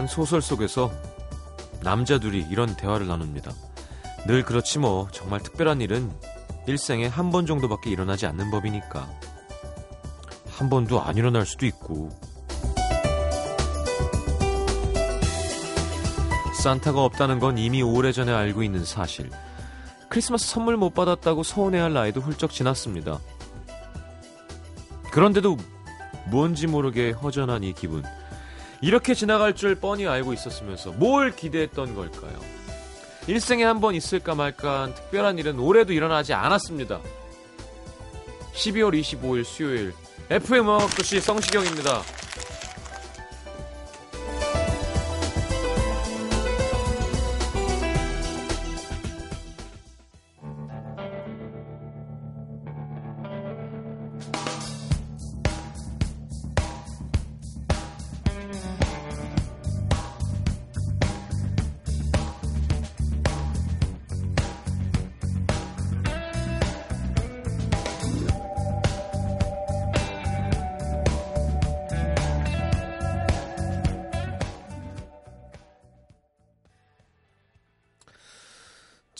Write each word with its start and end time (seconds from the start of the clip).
한 0.00 0.06
소설 0.06 0.40
속에서 0.40 0.90
남자 1.82 2.18
들이 2.18 2.40
이런 2.50 2.74
대화를 2.74 3.06
나눕니다. 3.06 3.52
늘 4.26 4.42
그렇지 4.42 4.78
뭐. 4.78 5.08
정말 5.12 5.42
특별한 5.42 5.82
일은 5.82 6.10
일생에 6.66 7.06
한 7.06 7.30
번 7.30 7.44
정도밖에 7.44 7.90
일어나지 7.90 8.24
않는 8.24 8.50
법이니까. 8.50 9.06
한 10.48 10.70
번도 10.70 11.02
안 11.02 11.18
일어날 11.18 11.44
수도 11.44 11.66
있고. 11.66 12.08
산타가 16.62 17.04
없다는 17.04 17.38
건 17.38 17.58
이미 17.58 17.82
오래전에 17.82 18.32
알고 18.32 18.62
있는 18.62 18.86
사실. 18.86 19.28
크리스마스 20.08 20.46
선물 20.48 20.78
못 20.78 20.94
받았다고 20.94 21.42
서운해할 21.42 21.92
나이도 21.92 22.22
훌쩍 22.22 22.52
지났습니다. 22.52 23.20
그런데도 25.10 25.58
뭔지 26.30 26.66
모르게 26.66 27.10
허전한 27.10 27.64
이 27.64 27.74
기분 27.74 28.02
이렇게 28.82 29.14
지나갈 29.14 29.54
줄 29.54 29.74
뻔히 29.74 30.06
알고 30.06 30.32
있었으면서 30.32 30.92
뭘 30.92 31.34
기대했던 31.36 31.94
걸까요? 31.94 32.38
일생에 33.26 33.64
한 33.64 33.80
번 33.80 33.94
있을까 33.94 34.34
말까 34.34 34.82
한 34.82 34.94
특별한 34.94 35.38
일은 35.38 35.58
올해도 35.58 35.92
일어나지 35.92 36.32
않았습니다. 36.32 37.00
12월 38.54 38.98
25일 38.98 39.44
수요일 39.44 39.92
FM 40.30 40.68
음악도시 40.68 41.20
성시경입니다. 41.20 42.02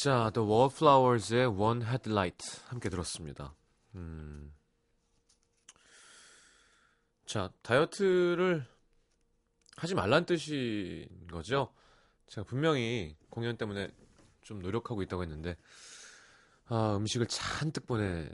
자, 0.00 0.30
The 0.32 0.48
Wallflowers의 0.48 1.60
One 1.60 1.82
Headlight 1.82 2.62
함께 2.68 2.88
들었습니다. 2.88 3.54
음. 3.96 4.50
자, 7.26 7.52
다이어트를 7.60 8.66
하지 9.76 9.94
말란 9.94 10.24
뜻인 10.24 11.26
거죠. 11.30 11.74
제가 12.28 12.46
분명히 12.46 13.14
공연 13.28 13.58
때문에 13.58 13.90
좀 14.40 14.60
노력하고 14.60 15.02
있다고 15.02 15.22
했는데, 15.22 15.58
아, 16.64 16.96
음식을 16.96 17.26
잔뜩 17.26 17.86
보내 17.86 18.30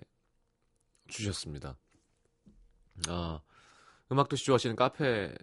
주셨습니다. 1.08 1.76
아, 3.08 3.40
음악도시 4.12 4.44
좋아하시는 4.44 4.76
카페 4.76 5.34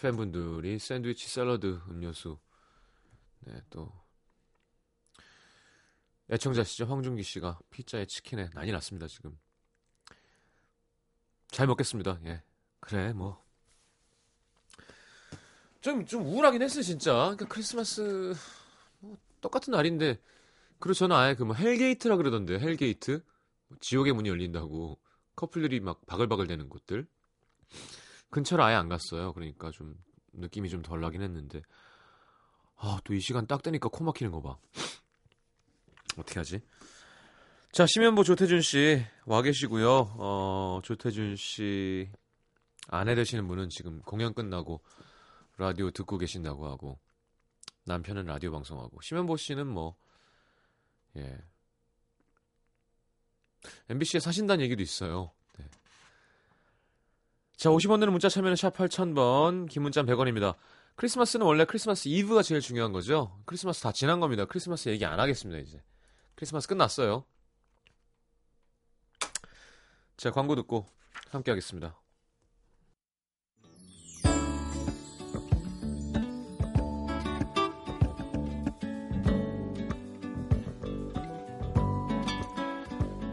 팬분들이 0.00 0.78
샌드위치 0.78 1.28
샐러드 1.28 1.82
음료수, 1.90 2.38
네, 3.40 3.60
또 3.68 4.03
애청자시죠? 6.30 6.86
황준기 6.86 7.22
씨가 7.22 7.58
피자에 7.70 8.06
치킨에 8.06 8.48
난리 8.54 8.72
났습니다 8.72 9.06
지금. 9.06 9.38
잘 11.48 11.66
먹겠습니다 11.66 12.18
예. 12.26 12.42
그래 12.80 13.12
뭐. 13.12 13.42
좀좀 15.80 16.24
우울하긴 16.26 16.62
했어요 16.62 16.82
진짜. 16.82 17.12
그러니까 17.12 17.46
크리스마스 17.46 18.34
뭐 19.00 19.16
똑같은 19.40 19.70
날인데. 19.72 20.18
그리고 20.80 20.94
저는 20.94 21.14
아예 21.16 21.34
그 21.34 21.44
뭐 21.44 21.54
hell 21.54 21.79
gate라 21.79 22.16
그러던데 22.16 22.58
hell 22.58 22.86
gate? 22.86 23.22
뭐 23.68 23.78
지옥의 23.80 24.12
문이 24.14 24.28
열린다고 24.28 24.98
커플들이 25.36 25.80
막 25.80 26.04
바글바글 26.06 26.46
되는 26.46 26.68
곳들. 26.68 27.06
근처를 28.30 28.64
아예 28.64 28.74
안 28.74 28.88
갔어요. 28.88 29.32
그러니까 29.34 29.70
좀 29.70 29.94
느낌이 30.32 30.68
좀 30.70 30.82
덜 30.82 31.00
나긴 31.00 31.22
했는데. 31.22 31.62
아 32.76 32.98
또 33.04 33.14
이 33.14 33.20
시간 33.20 33.46
딱 33.46 33.62
되니까 33.62 33.88
코 33.88 34.04
막히는 34.04 34.32
거봐 34.32 34.58
어떻게 36.16 36.38
하지? 36.40 36.60
자, 37.72 37.86
심현보 37.86 38.22
조태준 38.24 38.60
씨 38.60 39.04
와 39.26 39.42
계시고요. 39.42 40.14
어, 40.18 40.80
조태준 40.84 41.36
씨 41.36 42.10
아내 42.88 43.14
되시는 43.14 43.48
분은 43.48 43.70
지금 43.70 44.00
공연 44.02 44.34
끝나고 44.34 44.82
라디오 45.56 45.90
듣고 45.90 46.18
계신다고 46.18 46.66
하고 46.66 46.98
남편은 47.84 48.26
라디오 48.26 48.50
방송하고 48.50 49.00
심현보 49.00 49.36
씨는 49.36 49.66
뭐 49.66 49.96
예. 51.16 51.38
MBC에 53.88 54.20
사신다는 54.20 54.62
얘기도 54.64 54.82
있어요. 54.82 55.30
네. 55.58 55.64
자, 57.56 57.70
50원 57.70 58.00
드는 58.00 58.12
문자 58.12 58.28
참여는 58.28 58.56
샵 58.56 58.76
8000번, 58.76 59.70
긴 59.70 59.82
문자 59.82 60.02
100원입니다. 60.02 60.54
크리스마스는 60.96 61.46
원래 61.46 61.64
크리스마스 61.64 62.08
이브가 62.08 62.42
제일 62.42 62.60
중요한 62.60 62.92
거죠. 62.92 63.40
크리스마스 63.46 63.80
다 63.82 63.90
지난 63.92 64.20
겁니다. 64.20 64.44
크리스마스 64.44 64.90
얘기 64.90 65.06
안 65.06 65.18
하겠습니다, 65.18 65.60
이제. 65.60 65.82
크리스마스 66.34 66.68
끝났어요. 66.68 67.24
자, 70.16 70.30
광고 70.30 70.54
듣고 70.54 70.86
함께 71.30 71.50
하겠습니다. 71.50 71.96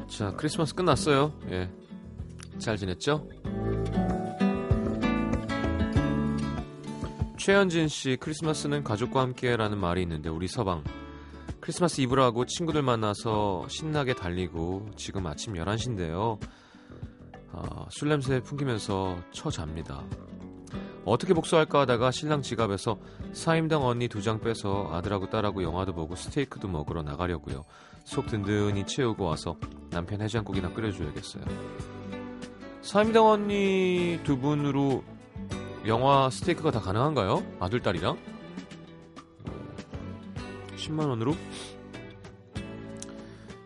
자, 0.07 0.31
크리스마스 0.35 0.75
끝났어요. 0.75 1.33
예. 1.49 1.69
잘 2.59 2.77
지냈죠? 2.77 3.27
최현진 7.37 7.87
씨, 7.87 8.17
크리스마스는 8.19 8.83
가족과 8.83 9.21
함께라는 9.21 9.79
말이 9.79 10.03
있는데 10.03 10.29
우리 10.29 10.47
서방 10.47 10.83
크리스마스 11.61 12.01
이브라고 12.01 12.45
친구들 12.45 12.81
만나서 12.81 13.67
신나게 13.67 14.13
달리고 14.13 14.89
지금 14.95 15.27
아침 15.27 15.53
11시인데요. 15.53 16.39
아, 17.53 17.85
술 17.89 18.09
냄새 18.09 18.39
풍기면서 18.41 19.17
처잡니다. 19.31 20.03
어떻게 21.05 21.33
복수할까 21.33 21.81
하다가 21.81 22.11
신랑 22.11 22.41
지갑에서 22.41 22.97
사임당 23.33 23.83
언니 23.85 24.07
두 24.07 24.21
장 24.21 24.39
빼서 24.39 24.89
아들하고 24.91 25.29
딸하고 25.29 25.63
영화도 25.63 25.93
보고 25.93 26.15
스테이크도 26.15 26.67
먹으러 26.67 27.03
나가려고요. 27.03 27.63
속 28.05 28.27
든든히 28.27 28.85
채우고 28.85 29.23
와서 29.25 29.57
남편 29.89 30.21
해장국이나 30.21 30.73
끓여줘야겠어요. 30.73 31.43
사임당 32.81 33.25
언니 33.27 34.19
두 34.23 34.37
분으로 34.39 35.03
영화 35.85 36.29
스테이크가 36.29 36.71
다 36.71 36.79
가능한가요? 36.79 37.43
아들, 37.59 37.81
딸이랑? 37.81 38.17
10만원으로? 40.81 41.35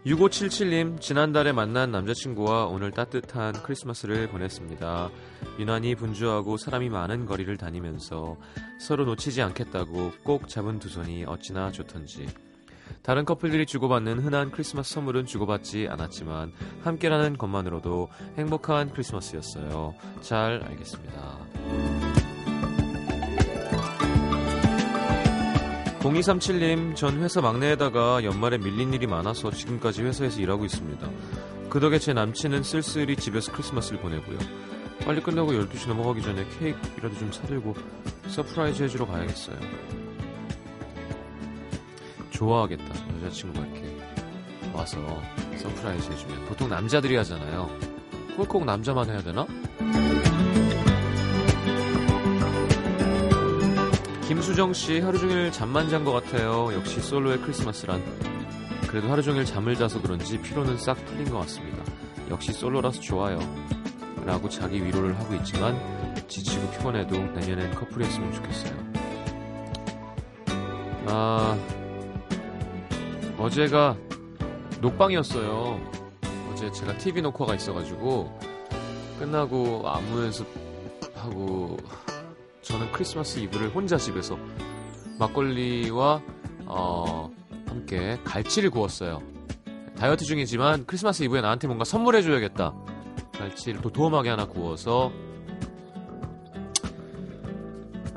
6577님, 0.06 1.02
지난달에 1.02 1.52
만난 1.52 1.92
남자친구와 1.92 2.68
오늘 2.68 2.92
따뜻한 2.92 3.54
크리스마스를 3.64 4.28
보냈습니다. 4.30 5.10
유난히 5.58 5.96
분주하고 5.96 6.58
사람이 6.58 6.90
많은 6.90 7.26
거리를 7.26 7.58
다니면서 7.58 8.38
서로 8.80 9.06
놓치지 9.06 9.42
않겠다고 9.42 10.12
꼭 10.24 10.48
잡은 10.48 10.78
두 10.78 10.90
손이 10.90 11.26
어찌나 11.26 11.72
좋던지. 11.72 12.28
다른 13.02 13.26
커플들이 13.26 13.66
주고받는 13.66 14.20
흔한 14.20 14.52
크리스마스 14.52 14.94
선물은 14.94 15.26
주고받지 15.26 15.88
않았지만 15.90 16.52
함께라는 16.84 17.38
것만으로도 17.38 18.10
행복한 18.38 18.92
크리스마스였어요. 18.92 19.96
잘 20.22 20.62
알겠습니다. 20.64 21.95
0237님, 26.06 26.96
전 26.96 27.20
회사 27.24 27.42
막내에다가 27.42 28.24
연말에 28.24 28.60
밀린 28.60 28.94
일이 28.94 29.08
많아서 29.08 29.50
지금까지 29.50 30.04
회사에서 30.04 30.40
일하고 30.40 30.64
있습니다. 30.64 31.10
그 31.68 31.80
덕에 31.80 31.98
제 31.98 32.14
남친은 32.14 32.62
쓸쓸히 32.62 33.16
집에서 33.16 33.52
크리스마스를 33.52 34.00
보내고요. 34.02 34.38
빨리 35.04 35.20
끝나고 35.20 35.52
12시 35.54 35.88
넘어가기 35.88 36.22
전에 36.22 36.46
케이크라도 36.60 37.18
좀 37.18 37.32
사들고 37.32 37.74
surprise 38.28 38.84
해주러 38.84 39.08
가야겠어요. 39.08 39.58
좋아하겠다, 42.30 42.86
여자친구가 43.16 43.66
이렇게 43.66 43.98
와서 44.74 44.98
surprise 45.58 46.12
해주면. 46.12 46.46
보통 46.46 46.70
남자들이 46.70 47.16
하잖아요. 47.16 47.68
꼭 48.48 48.64
남자만 48.64 49.10
해야 49.10 49.24
되나? 49.24 49.48
김수정 54.28 54.74
씨 54.74 55.00
하루 55.02 55.20
종일 55.20 55.52
잠만 55.52 55.88
잔 55.90 56.04
것 56.04 56.12
같아요. 56.12 56.74
역시 56.74 57.00
솔로의 57.00 57.40
크리스마스란. 57.42 58.02
그래도 58.88 59.10
하루 59.12 59.22
종일 59.22 59.46
잠을 59.46 59.76
자서 59.76 60.02
그런지 60.02 60.42
피로는 60.42 60.78
싹 60.78 60.96
풀린 61.06 61.30
것 61.30 61.40
같습니다. 61.40 61.84
역시 62.30 62.52
솔로라서 62.52 63.00
좋아요. 63.02 63.38
라고 64.26 64.50
자기 64.50 64.84
위로를 64.84 65.18
하고 65.20 65.36
있지만 65.36 65.78
지치고 66.28 66.72
피곤해도 66.72 67.16
내년엔 67.16 67.76
커플이 67.76 68.06
했으면 68.06 68.34
좋겠어요. 68.34 68.74
아, 71.08 71.56
어제가 73.38 73.96
녹방이었어요. 74.82 75.80
어제 76.52 76.72
제가 76.72 76.98
TV 76.98 77.22
녹화가 77.22 77.54
있어가지고 77.54 78.40
끝나고 79.20 79.84
안무 79.88 80.24
연습하고 80.24 81.78
저는 82.66 82.92
크리스마스 82.92 83.38
이브를 83.40 83.70
혼자 83.70 83.96
집에서 83.96 84.38
막걸리와 85.20 86.22
어, 86.66 87.32
함께 87.68 88.18
갈치를 88.24 88.72
구웠어요. 88.72 89.22
다이어트 89.96 90.26
중이지만 90.26 90.86
크리스마스 90.88 91.22
이브에 91.24 91.42
나한테 91.42 91.68
뭔가 91.68 91.86
선물해줘야겠다. 91.86 92.74
갈치를 93.34 93.82
도톰하게 93.82 94.30
하나 94.32 94.48
구워서 94.48 95.12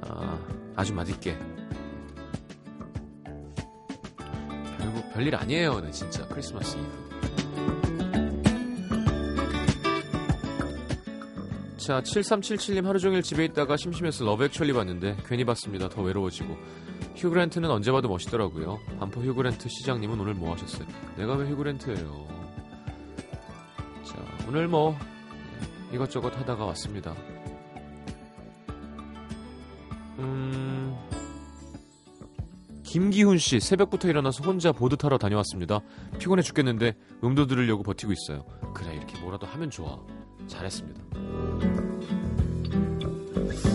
아, 0.03 0.39
아주 0.77 0.95
맛있게 0.95 1.37
별일 5.12 5.35
아니에요, 5.35 5.81
네, 5.81 5.91
진짜 5.91 6.27
크리스마스 6.29 6.77
이브. 6.77 7.07
자, 11.88 12.02
7377님 12.02 12.85
하루 12.85 12.99
종일 12.99 13.23
집에 13.23 13.46
있다가 13.46 13.79
심심해서 13.79 14.23
Love 14.23 14.44
Actually 14.44 14.75
봤는데 14.75 15.17
괜히 15.26 15.46
봤습니다. 15.46 15.88
더 15.88 16.02
외로워지고. 16.02 16.55
휴그랜트는 17.17 17.70
언제 17.70 17.90
봐도 17.90 18.11
멋있더라고요. 18.11 18.79
반포 19.00 19.23
휴그랜트 19.23 19.70
시장님은 19.70 20.20
오늘 20.20 20.35
뭐 20.35 20.52
하셨어요? 20.52 20.87
내가 21.17 21.32
왜 21.37 21.49
휴그랜트예요? 21.49 22.29
자, 24.05 24.17
오늘 24.46 24.69
뭐 24.69 24.99
예, 25.90 25.94
이것저것 25.94 26.38
하다가 26.38 26.67
왔습니다. 26.67 27.14
음, 30.19 30.94
김기훈 32.85 33.38
씨 33.38 33.61
새벽부터 33.61 34.08
일어나서 34.08 34.44
혼자 34.44 34.73
보드 34.73 34.99
타러 34.99 35.17
다녀왔습니다. 35.17 35.81
피곤해 36.19 36.43
죽겠는데 36.43 36.96
음도 37.25 37.46
들으려고 37.46 37.82
버티고 37.82 38.12
있어요. 38.12 38.44
그래 38.75 38.94
이렇게 38.94 39.19
뭐라도 39.23 39.46
하면 39.46 39.70
좋아. 39.70 39.99
잘했습니다. 40.49 41.77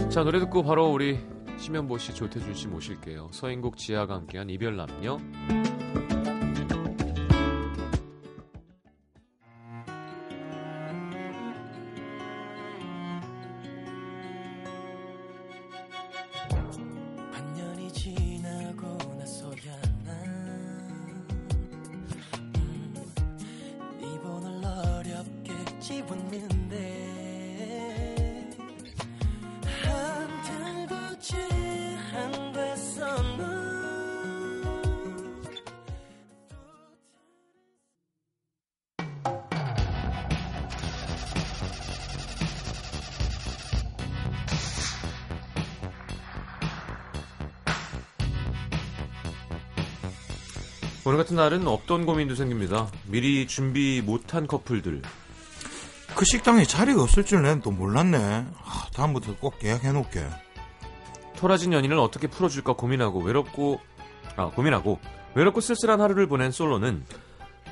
자 0.09 0.23
노래 0.23 0.39
듣고 0.39 0.63
바로 0.63 0.91
우리 0.91 1.19
심현보 1.57 1.97
씨, 1.97 2.13
조태준 2.13 2.53
씨 2.53 2.67
모실게요. 2.67 3.29
서인국 3.31 3.77
지아가 3.77 4.15
함께한 4.15 4.49
이별 4.49 4.75
남녀. 4.75 5.17
어렵게 25.03 25.79
집었는데 25.79 27.22
오늘 51.13 51.23
같은 51.23 51.35
날은 51.35 51.67
없던 51.67 52.07
고민도 52.07 52.33
생깁니다. 52.33 52.89
미리 53.05 53.45
준비 53.45 54.01
못한 54.03 54.47
커플들. 54.47 55.03
그 56.15 56.25
식당에 56.25 56.63
자리가 56.63 57.03
없을 57.03 57.23
줄 57.23 57.43
난 57.43 57.61
또 57.61 57.69
몰랐네. 57.69 58.17
아, 58.17 58.87
다음부터 58.95 59.35
꼭 59.35 59.53
예약해 59.63 59.91
놓을게. 59.91 60.25
토라진 61.35 61.71
연인을 61.71 61.99
어떻게 61.99 62.25
풀어줄까 62.25 62.73
고민하고 62.73 63.19
외롭고 63.21 63.79
아 64.37 64.47
고민하고 64.47 64.99
외롭고 65.35 65.61
쓸쓸한 65.61 66.01
하루를 66.01 66.25
보낸 66.25 66.49
솔로는 66.49 67.05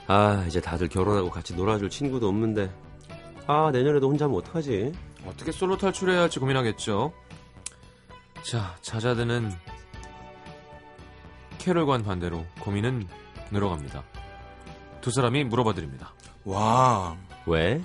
아 0.06 0.46
이제 0.48 0.62
다들 0.62 0.88
결혼하고 0.88 1.32
같이 1.32 1.56
놀아줄 1.56 1.90
친구도 1.90 2.28
없는데 2.28 2.72
아 3.48 3.72
내년에도 3.74 4.08
혼자 4.08 4.26
하면 4.26 4.38
어떡하지 4.38 4.94
어떻게 5.26 5.52
솔로 5.52 5.78
탈출해야 5.80 6.22
할지 6.22 6.38
고민하겠죠. 6.38 7.12
자, 8.44 8.76
자자드는 8.84 9.52
캐롤과는 11.58 12.06
반대로 12.06 12.46
고민은 12.60 13.08
늘어갑니다. 13.52 14.04
두 15.02 15.12
사람이 15.12 15.44
물어봐 15.46 15.74
드립니다. 15.74 16.14
와, 16.46 17.16
왜? 17.46 17.82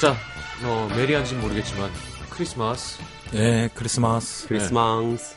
자, 0.00 0.14
뭐 0.62 0.88
메리한지는 0.88 1.40
모르겠지만 1.42 1.90
크리스마스 2.30 3.00
네, 3.32 3.68
크리스마스. 3.74 4.46
크리스마스 4.46 5.36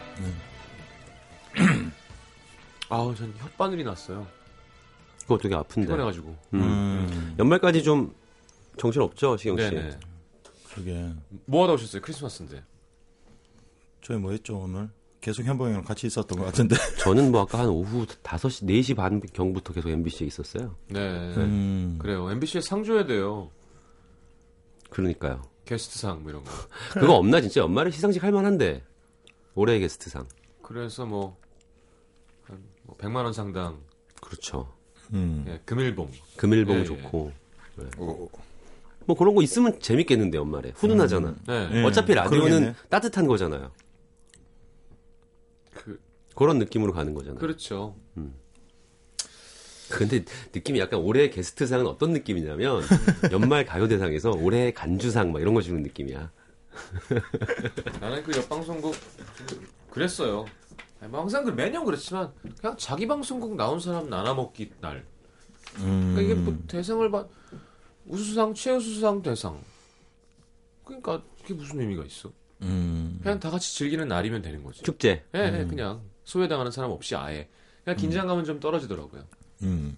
아우 2.90 3.16
전 3.16 3.34
혓바늘이 3.58 3.84
났어요. 3.86 4.28
그거 5.22 5.38
되게 5.38 5.56
아픈데 5.56 5.88
피곤해가지고. 5.88 6.36
음. 6.56 6.62
음, 6.62 7.36
연말까지 7.40 7.84
좀 7.84 8.14
정신 8.78 9.02
없죠 9.02 9.38
시경 9.38 9.58
씨 9.58 9.70
네네. 9.70 9.98
그게 10.80 11.12
뭐 11.46 11.64
하다 11.64 11.74
오셨어요? 11.74 12.02
크리스마스인데. 12.02 12.64
저희 14.02 14.18
뭐 14.18 14.32
했죠 14.32 14.58
오늘? 14.58 14.90
계속 15.20 15.44
현봉이랑 15.44 15.84
같이 15.84 16.08
있었던 16.08 16.40
것 16.40 16.46
같은데. 16.46 16.78
저는 17.04 17.32
뭐 17.34 17.42
아까 17.42 17.60
한 17.60 17.68
오후 17.68 18.06
5시 18.06 18.64
4시 18.66 18.96
반 18.96 19.20
경부터 19.20 19.74
계속 19.74 19.90
MBC에 19.90 20.26
있었어요 20.26 20.76
네. 20.88 21.00
음, 21.36 21.98
그래요. 22.02 22.32
MBC에 22.32 22.62
상 22.62 22.84
줘야 22.86 23.06
돼요. 23.06 23.52
그러니까요 24.90 25.42
게스트상 25.66 26.24
뭐 26.24 26.32
이런 26.32 26.44
거. 26.46 26.52
그거 26.98 27.16
없나 27.16 27.42
진짜 27.42 27.60
연말에 27.62 27.92
시상식 27.92 28.24
할 28.24 28.32
만한데 28.32 28.82
올해의 29.56 29.82
게스트상 29.82 30.28
그래서 30.62 31.06
뭐, 31.06 31.38
한뭐 32.44 32.96
100만 32.98 33.24
원 33.26 33.34
상당 33.34 33.80
그렇죠 34.22 34.74
음. 35.12 35.44
예, 35.48 35.60
금일봉. 35.66 36.10
금일봉 36.38 36.76
예, 36.78 36.80
예. 36.80 36.86
좋고 36.86 37.32
어, 37.98 38.28
뭐 39.10 39.18
그런 39.18 39.34
거 39.34 39.42
있으면 39.42 39.80
재밌겠는데 39.80 40.38
연말에 40.38 40.72
훈훈하잖아 40.76 41.34
네. 41.48 41.70
예, 41.74 41.84
어차피 41.84 42.14
라디오는 42.14 42.48
그러겠네. 42.48 42.76
따뜻한 42.90 43.26
거잖아요 43.26 43.72
그, 45.74 46.00
그런 46.36 46.60
느낌으로 46.60 46.94
가는 46.94 47.16
거잖아요 47.16 47.40
그렇죠. 47.40 47.96
근데 49.90 50.24
느낌이 50.54 50.78
약간 50.80 51.00
올해 51.00 51.32
게스트상은 51.32 51.88
어떤 51.88 52.14
느낌이냐면 52.14 52.84
연말 53.34 53.66
가요대상에서 53.66 54.34
올해 54.34 54.72
간주상 54.72 55.32
막 55.32 55.40
이런 55.42 55.56
거 55.56 55.62
주는 55.64 55.82
느낌이야. 55.82 56.32
나는 58.00 58.22
그 58.22 58.38
옆방송국 58.38 58.94
그랬어요. 59.90 60.46
뭐 61.08 61.22
항상 61.22 61.44
그 61.44 61.50
매년 61.50 61.84
그렇지만 61.86 62.32
그냥 62.62 62.78
자기 62.78 63.08
방송국 63.08 63.56
나온 63.56 63.80
사람 63.80 64.12
나눠 64.12 64.36
먹기 64.36 64.74
날. 64.80 65.08
음. 65.80 66.14
그러니까 66.14 66.22
이게 66.22 66.34
뭐 66.36 66.56
대상을 66.68 67.10
받 67.10 67.28
우수상 68.10 68.54
최우수상 68.56 69.22
대상. 69.22 69.62
그러니까 70.84 71.22
그게 71.42 71.54
무슨 71.54 71.80
의미가 71.80 72.04
있어? 72.06 72.32
음. 72.64 73.20
그냥 73.22 73.40
다 73.40 73.50
같이 73.50 73.74
즐기는 73.76 74.06
날이면 74.08 74.42
되는 74.42 74.64
거지. 74.64 74.82
축제. 74.84 75.24
예, 75.36 75.60
예, 75.60 75.66
그냥 75.66 76.02
소외당하는 76.26 76.72
사람 76.72 76.92
없이 76.92 77.16
아예 77.16 77.48
그냥 77.84 77.98
긴장감은 77.98 78.44
좀 78.44 78.60
떨어지더라고요. 78.60 79.24
음. 79.62 79.98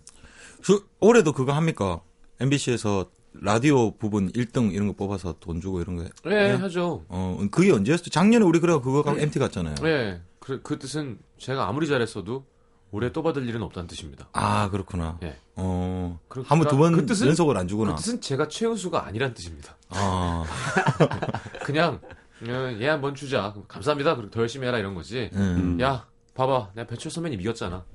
그, 0.63 0.86
올해도 1.00 1.32
그거 1.32 1.53
합니까? 1.53 2.01
MBC에서 2.39 3.10
라디오 3.34 3.96
부분 3.96 4.32
1등 4.34 4.74
이런 4.74 4.88
거 4.88 4.94
뽑아서 4.94 5.36
돈 5.39 5.62
주고 5.62 5.82
이런 5.82 5.96
거. 5.96 6.03
예, 6.25 6.30
네. 6.30 6.51
하죠. 6.53 7.06
어, 7.08 7.39
그게 7.50 7.72
언제였어? 7.72 8.03
작년에 8.10 8.44
우리 8.44 8.60
그래 8.60 8.74
그거 8.74 9.01
가고 9.01 9.20
MT 9.20 9.39
갔잖아요. 9.39 9.75
예, 9.86 10.22
그, 10.39 10.62
그 10.62 10.77
뜻은 10.77 11.18
제가 11.38 11.68
아무리 11.68 11.88
잘했어도 11.88 12.46
올해 12.92 13.12
또 13.12 13.24
받을 13.24 13.48
일은 13.48 13.62
없다는 13.64 13.88
뜻입니다. 13.88 14.28
아, 14.34 14.70
그렇구나. 14.70 15.18
예. 15.24 15.38
어. 15.56 16.20
그렇구나. 16.28 16.50
한번 16.52 16.68
두번 16.70 16.96
그 16.96 17.06
뜻은- 17.06 17.28
연속을 17.28 17.58
안 17.58 17.68
주구나. 17.68 17.96
그 17.96 18.02
뜻은 18.02 18.20
제가 18.22 18.48
최우수가 18.50 19.06
아니란 19.06 19.34
뜻입니다. 19.34 19.76
아. 19.90 20.44
그냥 21.64 22.00
어, 22.44 22.78
얘 22.80 22.88
한 22.88 23.02
번 23.02 23.16
주자. 23.16 23.54
감사합니다. 23.68 24.16
그리고 24.16 24.32
더 24.32 24.42
열심히 24.42 24.68
해라 24.68 24.78
이런 24.80 24.94
거지. 24.96 25.30
음. 25.34 25.80
야, 25.80 26.08
봐봐. 26.34 26.72
내가 26.74 26.88
배철 26.88 27.12
선배님 27.12 27.40
이겼잖아. 27.42 27.86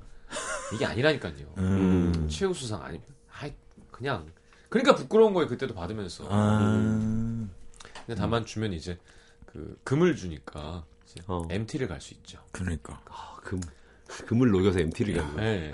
이게 0.73 0.85
아니라니까요. 0.85 1.33
음. 1.57 2.27
최우수상 2.29 2.81
아니. 2.81 2.99
아이, 3.39 3.53
그냥 3.91 4.25
그러니까 4.69 4.95
부끄러운 4.95 5.33
거예요. 5.33 5.47
그때도 5.47 5.73
받으면서. 5.75 6.25
아. 6.29 6.69
근데 8.05 8.15
다만 8.19 8.45
주면 8.45 8.73
이제 8.73 8.97
그 9.45 9.77
금을 9.83 10.15
주니까 10.15 10.85
이제 11.05 11.21
어. 11.27 11.45
MT를 11.49 11.87
갈 11.87 11.99
수 12.01 12.13
있죠. 12.15 12.39
그러니까. 12.51 12.99
아, 13.09 13.35
금. 13.43 13.59
금을 14.27 14.49
녹여서 14.51 14.79
MT를 14.79 15.15
가는. 15.15 15.35
거. 15.35 15.41
네. 15.41 15.73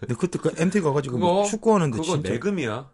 근데 0.00 0.14
그때 0.14 0.38
그 0.38 0.52
MT 0.56 0.80
가가지고 0.80 1.16
그거 1.16 1.26
뭐 1.26 1.44
축구하는데 1.44 1.96
그거 1.98 2.14
진짜. 2.14 2.30
내금이야. 2.30 2.90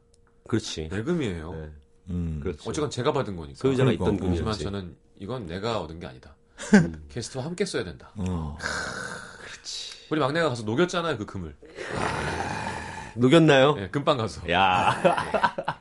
그렇지. 0.48 0.88
내금이에요. 0.90 1.52
네, 1.52 1.70
음. 2.10 2.40
그렇죠. 2.42 2.70
어쨌건 2.70 2.90
제가 2.90 3.12
받은 3.12 3.36
거니까. 3.36 3.58
소유자가 3.58 3.90
그러니까. 3.90 4.04
있던 4.04 4.14
하지만 4.14 4.36
금이었지. 4.38 4.64
저는 4.64 4.96
이건 5.18 5.46
내가 5.46 5.80
얻은 5.80 5.98
게 6.00 6.06
아니다. 6.06 6.36
음. 6.74 7.04
게스트와 7.10 7.44
함께 7.44 7.64
써야 7.64 7.84
된다. 7.84 8.10
어. 8.16 8.56
우리 10.10 10.20
막내가 10.20 10.48
가서 10.50 10.62
녹였잖아요, 10.62 11.18
그 11.18 11.26
금을. 11.26 11.56
녹였나요? 13.16 13.74
예, 13.78 13.88
금방 13.88 14.18
가서. 14.18 14.48
야, 14.50 15.80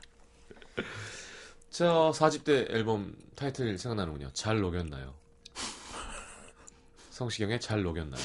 저 1.70 2.12
4집 2.16 2.44
때 2.44 2.66
앨범 2.70 3.14
타이틀 3.36 3.78
생각나는군요. 3.78 4.30
잘 4.34 4.62
녹였나요? 4.62 5.14
성시경의 7.12 7.60
잘 7.60 7.84
녹였나요? 7.84 8.22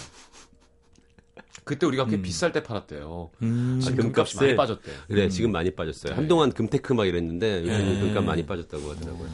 그때 1.64 1.86
우리가 1.86 2.06
꽤 2.06 2.20
비쌀 2.20 2.52
때 2.52 2.62
팔았대요. 2.62 3.30
음. 3.42 3.80
아, 3.86 3.90
금값이 3.94 4.36
많이 4.36 4.56
빠졌대. 4.56 4.90
그래 5.08 5.28
지금 5.28 5.52
많이 5.52 5.70
빠졌어요. 5.70 6.14
한동안 6.14 6.52
금테크 6.52 6.92
막 6.92 7.06
이랬는데 7.06 7.62
요즘 7.62 7.72
네. 7.72 8.00
금값 8.00 8.24
많이 8.24 8.44
빠졌다고 8.46 8.90
하더라고요. 8.90 9.28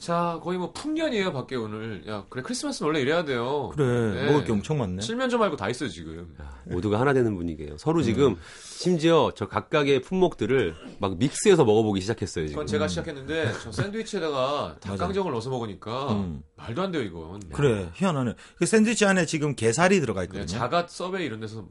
자, 0.00 0.40
거의 0.42 0.58
뭐 0.58 0.72
풍년이에요, 0.72 1.30
밖에 1.30 1.56
오늘. 1.56 2.02
야, 2.08 2.24
그래, 2.30 2.42
크리스마스는 2.42 2.86
원래 2.88 3.00
이래야 3.02 3.22
돼요. 3.24 3.70
그래 3.76 4.14
네. 4.14 4.26
먹을 4.30 4.44
게 4.44 4.52
엄청 4.52 4.78
많네. 4.78 5.02
칠면조 5.02 5.36
말고 5.36 5.56
다 5.56 5.68
있어요, 5.68 5.90
지금. 5.90 6.34
모두가 6.64 6.98
하나 6.98 7.12
되는 7.12 7.36
분위기예요. 7.36 7.76
서로 7.76 8.02
지금 8.02 8.36
심지어 8.64 9.30
저 9.36 9.46
각각의 9.46 10.00
품목들을 10.00 10.74
막 11.00 11.18
믹스해서 11.18 11.66
먹어보기 11.66 12.00
시작했어요 12.00 12.46
지금. 12.46 12.54
그건 12.54 12.66
제가 12.66 12.88
시작했는데, 12.88 13.52
저 13.62 13.70
샌드위치에다가 13.70 14.76
닭강정을 14.80 15.32
넣어서 15.32 15.50
먹으니까, 15.50 16.12
음. 16.14 16.42
말도 16.56 16.80
안 16.80 16.90
돼요, 16.92 17.02
이건. 17.02 17.40
그래 17.52 17.90
희한하네. 17.94 18.34
그 18.56 18.64
샌드위치 18.64 19.04
안에 19.04 19.26
지금 19.26 19.54
게살이 19.54 20.00
들어가 20.00 20.20
네, 20.20 20.24
있거든요. 20.24 20.46
자가 20.46 20.86
서베이 20.88 21.26
이런 21.26 21.40
데서 21.40 21.68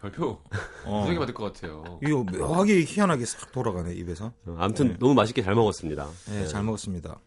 별표 0.00 0.38
어. 0.84 0.98
무지하게 1.00 1.18
받을 1.18 1.32
것 1.32 1.50
같아요. 1.50 1.98
이거 2.02 2.24
묘하게 2.24 2.84
희한하게 2.84 3.24
싹 3.24 3.52
돌아가네 3.52 3.94
입에서. 3.94 4.32
어, 4.44 4.56
아무튼 4.58 4.98
너무 4.98 5.14
맛있게 5.14 5.42
잘 5.42 5.54
먹었습니다. 5.54 6.06
네, 6.28 6.46
잘 6.46 6.62
먹었습니다. 6.62 7.18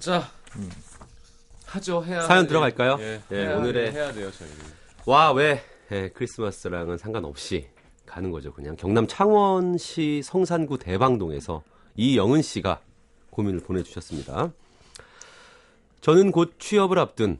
자, 0.00 0.30
하죠, 1.66 2.02
해야. 2.04 2.22
사연 2.22 2.44
돼. 2.44 2.48
들어갈까요? 2.48 2.96
예, 3.00 3.20
예, 3.30 3.36
해야, 3.36 3.56
오늘의- 3.58 3.92
해야 3.92 4.12
돼요, 4.12 4.30
저희는. 4.32 4.56
와, 5.06 5.32
왜 5.32 5.62
예, 5.92 6.08
크리스마스랑은 6.08 6.98
상관없이 6.98 7.68
가는 8.06 8.30
거죠. 8.30 8.52
그냥 8.52 8.76
경남 8.76 9.06
창원시 9.06 10.22
성산구 10.24 10.78
대방동에서 10.78 11.62
이영은 11.96 12.42
씨가 12.42 12.80
고민을 13.30 13.60
보내주셨습니다. 13.60 14.52
저는 16.00 16.32
곧 16.32 16.54
취업을 16.58 16.98
앞둔 16.98 17.38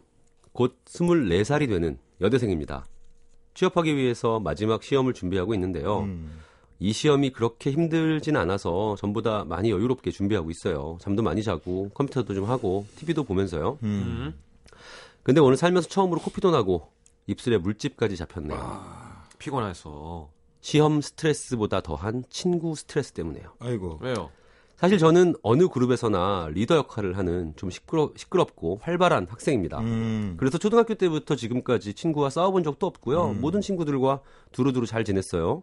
곧 0.52 0.76
24살이 0.84 1.68
되는 1.68 1.98
여대생입니다. 2.20 2.84
취업하기 3.54 3.96
위해서 3.96 4.38
마지막 4.38 4.82
시험을 4.82 5.14
준비하고 5.14 5.54
있는데요. 5.54 6.00
음. 6.00 6.38
이 6.82 6.94
시험이 6.94 7.30
그렇게 7.30 7.70
힘들진 7.70 8.36
않아서 8.36 8.96
전부 8.98 9.20
다 9.20 9.44
많이 9.46 9.70
여유롭게 9.70 10.10
준비하고 10.10 10.50
있어요. 10.50 10.96
잠도 11.00 11.22
많이 11.22 11.42
자고 11.42 11.90
컴퓨터도 11.90 12.34
좀 12.34 12.46
하고 12.46 12.86
TV도 12.96 13.24
보면서요. 13.24 13.78
음. 13.82 14.34
음. 14.34 14.34
근데 15.22 15.42
오늘 15.42 15.58
살면서 15.58 15.88
처음으로 15.88 16.20
코피도 16.20 16.50
나고 16.50 16.88
입술에 17.26 17.58
물집까지 17.58 18.16
잡혔네요. 18.16 18.58
피곤해서. 19.38 20.30
시험 20.62 21.02
스트레스보다 21.02 21.82
더한 21.82 22.24
친구 22.30 22.74
스트레스 22.74 23.12
때문에요. 23.12 23.52
아이고. 23.58 23.98
왜요? 24.00 24.30
사실 24.76 24.96
저는 24.96 25.34
어느 25.42 25.68
그룹에서나 25.68 26.48
리더 26.52 26.76
역할을 26.76 27.18
하는 27.18 27.52
좀 27.56 27.68
시끄러, 27.68 28.10
시끄럽고 28.16 28.80
활발한 28.82 29.26
학생입니다. 29.28 29.80
음. 29.80 30.36
그래서 30.38 30.56
초등학교 30.56 30.94
때부터 30.94 31.36
지금까지 31.36 31.92
친구와 31.92 32.30
싸워본 32.30 32.64
적도 32.64 32.86
없고요. 32.86 33.34
모든 33.34 33.60
친구들과 33.60 34.20
두루두루 34.52 34.86
잘 34.86 35.04
지냈어요. 35.04 35.62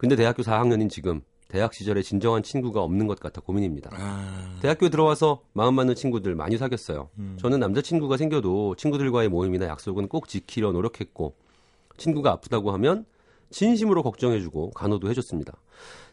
근데 0.00 0.16
대학교 0.16 0.42
4학년인 0.42 0.88
지금 0.88 1.20
대학 1.48 1.74
시절에 1.74 2.00
진정한 2.00 2.42
친구가 2.42 2.80
없는 2.80 3.06
것 3.06 3.20
같아 3.20 3.42
고민입니다. 3.42 3.90
아. 3.92 4.58
대학교에 4.62 4.88
들어와서 4.88 5.42
마음 5.52 5.74
맞는 5.74 5.94
친구들 5.94 6.34
많이 6.34 6.56
사귀었어요. 6.56 7.10
음. 7.18 7.36
저는 7.38 7.60
남자친구가 7.60 8.16
생겨도 8.16 8.76
친구들과의 8.76 9.28
모임이나 9.28 9.66
약속은 9.66 10.08
꼭 10.08 10.26
지키려 10.26 10.72
노력했고 10.72 11.36
친구가 11.98 12.30
아프다고 12.32 12.72
하면 12.72 13.04
진심으로 13.50 14.02
걱정해주고 14.02 14.70
간호도 14.70 15.10
해줬습니다. 15.10 15.52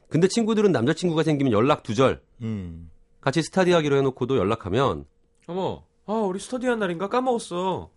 근데 0.10 0.28
친구들은 0.28 0.74
남자친구가 0.74 1.24
생기면 1.24 1.54
연락 1.54 1.84
두절 1.84 2.22
음. 2.42 2.92
같이 3.22 3.42
스터디하기로 3.42 3.96
해놓고도 3.96 4.36
연락하면 4.36 5.06
어머, 5.48 5.86
아, 6.08 6.12
우리 6.12 6.42
스터디 6.42 6.68
한 6.68 6.80
날인가 6.80 7.08
까먹었어. 7.08 7.90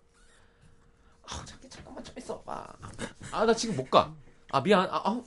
아, 1.25 1.45
잠깐, 1.45 1.69
잠깐만 1.69 2.05
좀 2.05 2.15
있어 2.17 2.41
봐. 2.43 2.65
아, 3.33 3.45
나 3.45 3.53
지금 3.53 3.75
못 3.75 3.91
가. 3.91 4.15
아, 4.53 4.63
미안. 4.63 4.89
아, 4.89 5.03
아 5.05 5.21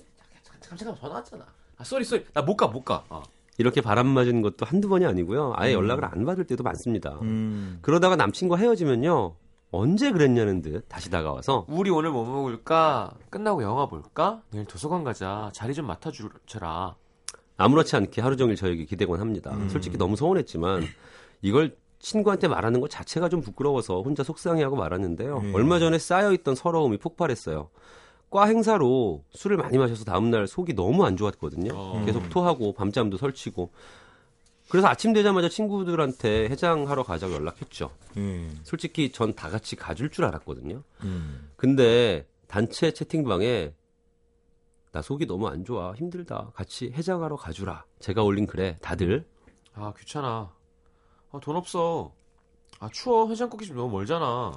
잠깐 0.77 0.95
전화 0.99 1.15
왔잖아. 1.15 1.45
아, 1.77 1.83
sorry, 1.83 2.03
sorry. 2.03 2.25
나 2.33 2.41
못 2.41 2.55
가, 2.55 2.67
못 2.67 2.83
가. 2.83 3.03
아. 3.09 3.23
이렇게 3.57 3.81
바람 3.81 4.07
맞은 4.07 4.41
것도 4.41 4.65
한두 4.65 4.89
번이 4.89 5.05
아니고요. 5.05 5.53
아예 5.55 5.73
연락을 5.73 6.05
안 6.05 6.25
받을 6.25 6.45
때도 6.45 6.63
많습니다. 6.63 7.19
음. 7.21 7.77
그러다가 7.81 8.15
남친과 8.15 8.57
헤어지면요. 8.57 9.35
언제 9.71 10.11
그랬냐는 10.11 10.61
듯 10.61 10.85
다시 10.87 11.09
다가와서 11.09 11.65
우리 11.67 11.89
오늘 11.89 12.11
뭐 12.11 12.25
먹을까? 12.25 13.11
끝나고 13.29 13.63
영화 13.63 13.85
볼까? 13.87 14.41
내일 14.51 14.65
도서관 14.65 15.03
가자. 15.03 15.49
자리 15.53 15.73
좀 15.73 15.85
맡아주라. 15.87 16.95
아무렇지 17.57 17.95
않게 17.95 18.21
하루 18.21 18.37
종일 18.37 18.55
저에게 18.55 18.85
기대곤 18.85 19.19
합니다. 19.19 19.55
솔직히 19.69 19.97
너무 19.97 20.15
서운했지만 20.15 20.83
이걸 21.41 21.75
친구한테 21.99 22.47
말하는 22.47 22.81
것 22.81 22.89
자체가 22.89 23.29
좀 23.29 23.41
부끄러워서 23.41 24.01
혼자 24.01 24.23
속상해하고 24.23 24.75
말았는데요. 24.75 25.37
음. 25.37 25.55
얼마 25.55 25.77
전에 25.79 25.97
쌓여있던 25.99 26.55
서러움이 26.55 26.97
폭발했어요. 26.97 27.69
과 28.33 28.45
행사로 28.45 29.23
술을 29.31 29.57
많이 29.57 29.77
마셔서 29.77 30.05
다음날 30.05 30.47
속이 30.47 30.73
너무 30.73 31.05
안 31.05 31.15
좋았거든요. 31.15 31.71
어. 31.75 32.03
계속 32.03 32.29
토하고 32.31 32.73
밤잠도 32.73 33.17
설치고. 33.17 33.69
그래서 34.69 34.87
아침 34.87 35.13
되자마자 35.13 35.49
친구들한테 35.49 36.49
해장하러 36.49 37.03
가자고 37.03 37.33
연락했죠. 37.33 37.91
음. 38.17 38.59
솔직히 38.63 39.11
전 39.11 39.35
다 39.35 39.49
같이 39.49 39.75
가줄 39.75 40.09
줄 40.09 40.25
알았거든요. 40.25 40.81
음. 41.03 41.51
근데 41.55 42.27
단체 42.47 42.91
채팅방에 42.91 43.71
나 44.91 45.01
속이 45.03 45.27
너무 45.27 45.47
안 45.47 45.63
좋아 45.63 45.93
힘들다 45.93 46.51
같이 46.55 46.91
해장하러 46.91 47.35
가주라 47.35 47.85
제가 47.99 48.23
올린 48.23 48.47
글에 48.47 48.77
다들 48.81 49.27
아, 49.75 49.93
귀찮아. 49.99 50.51
아, 51.31 51.39
돈 51.39 51.55
없어. 51.55 52.11
아, 52.79 52.89
추워. 52.91 53.27
해장국이 53.29 53.65
좀 53.67 53.77
너무 53.77 53.91
멀잖아. 53.91 54.53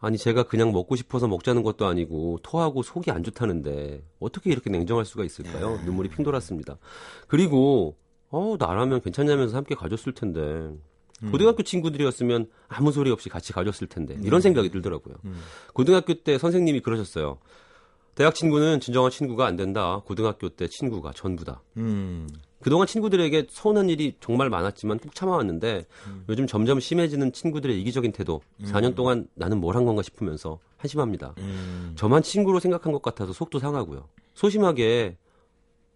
아니 0.00 0.16
제가 0.16 0.44
그냥 0.44 0.72
먹고 0.72 0.96
싶어서 0.96 1.28
먹자는 1.28 1.62
것도 1.62 1.86
아니고 1.86 2.40
토하고 2.42 2.82
속이 2.82 3.10
안 3.10 3.22
좋다는데 3.22 4.02
어떻게 4.18 4.50
이렇게 4.50 4.70
냉정할 4.70 5.04
수가 5.04 5.24
있을까요? 5.24 5.78
눈물이 5.84 6.08
핑 6.08 6.24
돌았습니다. 6.24 6.78
그리고 7.28 7.96
어 8.30 8.56
나라면 8.58 9.02
괜찮냐면서 9.02 9.56
함께 9.56 9.74
가줬을 9.74 10.14
텐데 10.14 10.70
고등학교 11.30 11.62
친구들이었으면 11.62 12.48
아무 12.68 12.92
소리 12.92 13.10
없이 13.10 13.28
같이 13.28 13.52
가줬을 13.52 13.88
텐데 13.88 14.18
이런 14.22 14.40
생각이 14.40 14.70
들더라고요. 14.70 15.16
고등학교 15.74 16.14
때 16.14 16.38
선생님이 16.38 16.80
그러셨어요. 16.80 17.38
대학 18.14 18.34
친구는 18.34 18.80
진정한 18.80 19.10
친구가 19.10 19.46
안 19.46 19.56
된다. 19.56 20.02
고등학교 20.06 20.48
때 20.48 20.66
친구가 20.66 21.12
전부다. 21.12 21.62
음. 21.76 22.26
그동안 22.62 22.86
친구들에게 22.86 23.46
서운한 23.48 23.88
일이 23.88 24.14
정말 24.20 24.50
많았지만 24.50 24.98
꾹 24.98 25.14
참아왔는데 25.14 25.86
요즘 26.28 26.46
점점 26.46 26.78
심해지는 26.78 27.32
친구들의 27.32 27.80
이기적인 27.80 28.12
태도 28.12 28.42
4년 28.62 28.94
동안 28.94 29.26
나는 29.34 29.60
뭘 29.60 29.76
한 29.76 29.84
건가 29.86 30.02
싶으면서 30.02 30.58
한심합니다. 30.76 31.34
음. 31.38 31.92
저만 31.96 32.22
친구로 32.22 32.60
생각한 32.60 32.92
것 32.92 33.00
같아서 33.02 33.32
속도 33.32 33.58
상하고요. 33.58 34.08
소심하게 34.34 35.16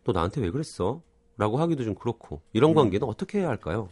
너 0.05 0.13
나한테 0.13 0.41
왜 0.41 0.51
그랬어? 0.51 1.01
라고 1.37 1.59
하기도 1.59 1.85
좀 1.85 1.95
그렇고 1.95 2.41
이런 2.53 2.75
관계는 2.75 3.07
어떻게 3.09 3.41
해야 3.41 3.49
할까요? 3.49 3.89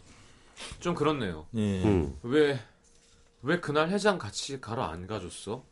좀 0.79 0.95
그렇네요. 0.95 1.45
예. 1.55 1.83
음. 1.83 2.17
왜, 2.23 2.59
왜 3.41 3.59
그날 3.59 3.89
해장 3.89 4.17
같이 4.17 4.61
가러 4.61 4.83
안 4.83 5.05
가줬어? 5.07 5.63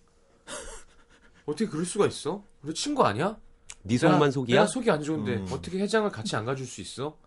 어떻게 1.45 1.67
그럴 1.67 1.85
수가 1.85 2.07
있어? 2.07 2.43
우리 2.63 2.73
친구 2.73 3.03
아니야? 3.05 3.37
네 3.83 3.97
속만 3.97 4.19
내가- 4.19 4.31
속이야? 4.31 4.55
내가 4.55 4.67
속이 4.67 4.91
안 4.91 5.01
좋은데 5.01 5.35
음. 5.37 5.47
어떻게 5.51 5.79
해장을 5.79 6.09
같이 6.11 6.35
안 6.35 6.45
가줄 6.45 6.65
수 6.65 6.81
있어? 6.81 7.17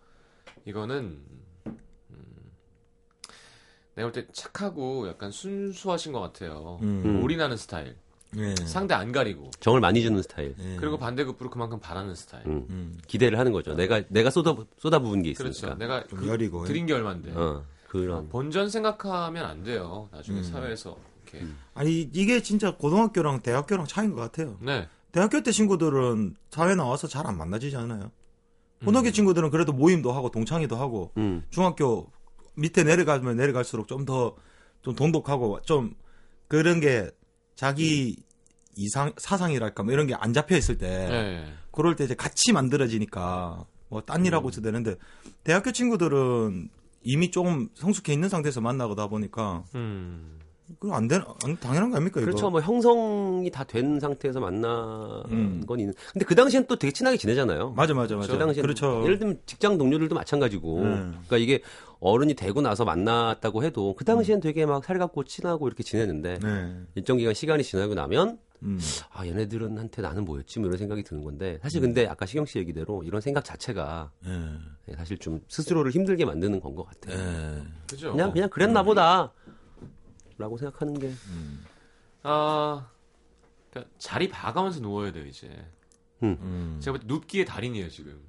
이거는 0.65 1.19
음, 1.67 1.79
내가 3.95 4.11
볼 4.11 4.13
때 4.13 4.27
착하고 4.33 5.09
약간 5.09 5.31
순수하신 5.31 6.13
것 6.13 6.21
같아요. 6.21 6.79
음. 6.83 7.21
올인하는 7.23 7.57
스타일. 7.57 7.97
예. 8.37 8.55
상대 8.67 8.95
안 8.95 9.13
가리고. 9.13 9.51
정을 9.61 9.81
많이 9.81 10.03
주는 10.03 10.21
스타일. 10.21 10.57
예. 10.59 10.77
그리고 10.77 10.99
반대급부로 10.99 11.51
그만큼 11.51 11.79
바라는 11.79 12.15
스타일. 12.17 12.45
음. 12.47 12.67
음. 12.69 12.99
기대를 13.07 13.39
하는 13.39 13.53
거죠. 13.53 13.75
내가 13.75 14.03
내가 14.09 14.31
쏟아 14.31 14.57
쏟아 14.79 14.99
부은 14.99 15.23
게 15.23 15.31
있으니까. 15.31 15.53
그렇죠. 15.61 15.79
내가 15.79 16.05
좀 16.09 16.19
그- 16.21 16.29
여리고. 16.29 16.63
예. 16.65 16.67
드린 16.67 16.87
게 16.87 16.95
얼만데. 16.95 17.33
어, 17.35 17.65
그런 17.89 18.29
본전 18.29 18.71
생각하면 18.71 19.45
안 19.45 19.63
돼요. 19.63 20.09
나중에 20.11 20.39
음. 20.39 20.43
사회에서 20.43 20.97
이렇게. 21.31 21.47
아니 21.75 22.01
이게 22.13 22.43
진짜 22.43 22.75
고등학교랑 22.77 23.41
대학교랑 23.43 23.87
차이인 23.87 24.15
것 24.15 24.21
같아요. 24.23 24.57
네. 24.61 24.89
대학교 25.15 25.41
때 25.45 25.53
친구들은 25.53 26.35
사회 26.51 26.75
나와서 26.75 27.07
잘 27.07 27.25
안 27.27 27.39
만나지지 27.39 27.77
않아요. 27.77 28.11
음. 28.81 28.85
고등학교 28.85 29.13
친구들은 29.13 29.51
그래도 29.51 29.73
모임도 29.73 30.11
하고 30.11 30.29
동창회도 30.29 30.75
하고 30.75 31.13
음. 31.19 31.45
중학교 31.51 32.11
밑에 32.57 32.83
내려가면 32.83 33.37
내려갈수록 33.37 33.87
좀 33.87 34.05
더좀 34.05 34.97
돈독하고 34.97 35.63
좀 35.63 35.95
그런 36.49 36.81
게 36.81 37.09
자기 37.55 38.17
이상 38.77 39.13
사상이랄까 39.17 39.85
뭐 39.85 39.93
이런 39.93 40.09
게 40.09 40.15
안 40.19 40.33
잡혀 40.33 40.57
있을 40.57 40.79
때 40.79 40.87
예. 40.89 41.53
그럴 41.71 41.95
때 41.95 42.03
이제 42.05 42.17
같이 42.17 42.53
만들어지니까 42.53 43.65
뭐 43.91 44.01
딴 44.01 44.27
일 44.27 44.35
하고 44.35 44.49
있어도 44.49 44.65
되는데 44.65 44.97
대학교 45.45 45.71
친구들은 45.71 46.71
이미 47.05 47.31
조금 47.31 47.69
성숙해 47.75 48.13
있는 48.13 48.29
상태에서 48.29 48.61
만나다 48.61 49.07
보니까 49.07 49.63
음. 49.77 50.41
그거 50.81 50.95
안 50.95 51.07
되는 51.09 51.25
안- 51.45 51.57
당연한 51.59 51.91
거 51.91 51.97
아닙니까 51.97 52.21
이거? 52.21 52.27
그렇죠. 52.31 52.49
뭐 52.51 52.61
형성이 52.61 53.51
다 53.51 53.65
된 53.65 54.01
상태에서 54.01 54.41
만난 54.41 54.71
음. 55.31 55.63
건 55.67 55.79
있는. 55.81 55.93
근데 56.13 56.25
그 56.25 56.35
당시엔 56.35 56.67
또 56.67 56.77
되게 56.77 56.93
친하게 56.93 57.17
지내잖아요. 57.19 57.73
맞아 57.73 57.93
맞아 57.95 58.17
맞아. 58.17 58.33
그 58.33 58.39
당시에 58.39 58.63
그렇죠. 58.63 59.03
예를 59.05 59.19
들면 59.19 59.41
직장 59.47 59.77
동료들도 59.79 60.15
마찬가지고. 60.15 60.79
음. 60.79 61.11
그러니까 61.27 61.37
이게 61.39 61.61
어른이 62.01 62.35
되고 62.35 62.61
나서 62.63 62.85
만났다고 62.85 63.63
해도 63.65 63.95
그 63.97 64.05
당시엔 64.05 64.41
되게 64.41 64.65
막 64.67 64.85
살갑고 64.85 65.25
친하고 65.25 65.67
이렇게 65.67 65.83
지냈는데 65.83 66.39
네. 66.41 66.77
일정 66.95 67.17
기간 67.19 67.35
시간이 67.35 67.63
지나고 67.63 67.95
나면 67.95 68.39
음. 68.63 68.79
아 69.13 69.27
얘네들은 69.27 69.77
한테 69.77 70.01
나는 70.01 70.25
뭐였지 70.25 70.59
뭐 70.61 70.69
이런 70.69 70.79
생각이 70.79 71.03
드는 71.03 71.23
건데 71.25 71.59
사실 71.63 71.81
근데 71.83 72.07
아까 72.07 72.25
시경 72.25 72.47
씨 72.47 72.59
얘기대로 72.59 73.03
이런 73.05 73.21
생각 73.21 73.45
자체가 73.45 74.11
예. 74.27 74.95
사실 74.97 75.19
좀 75.19 75.41
스스로를 75.49 75.91
힘들게 75.93 76.25
만드는 76.25 76.61
건 76.61 76.75
것 76.75 76.85
같아요. 76.87 77.19
예. 77.19 77.63
그죠. 77.91 78.13
그냥 78.13 78.33
그냥 78.33 78.49
그랬나 78.49 78.83
보다. 78.83 79.33
라고 80.39 80.57
생각하는 80.57 80.99
게 80.99 81.13
아, 82.23 82.89
그러니까 83.71 83.93
자리 83.99 84.29
봐가면서 84.29 84.81
누워야 84.81 85.13
돼요 85.13 85.27
이제. 85.27 85.49
음. 86.23 86.79
제가 86.81 86.99
볼때 86.99 87.07
눕기의 87.07 87.45
달인이에요 87.45 87.89
지금. 87.89 88.23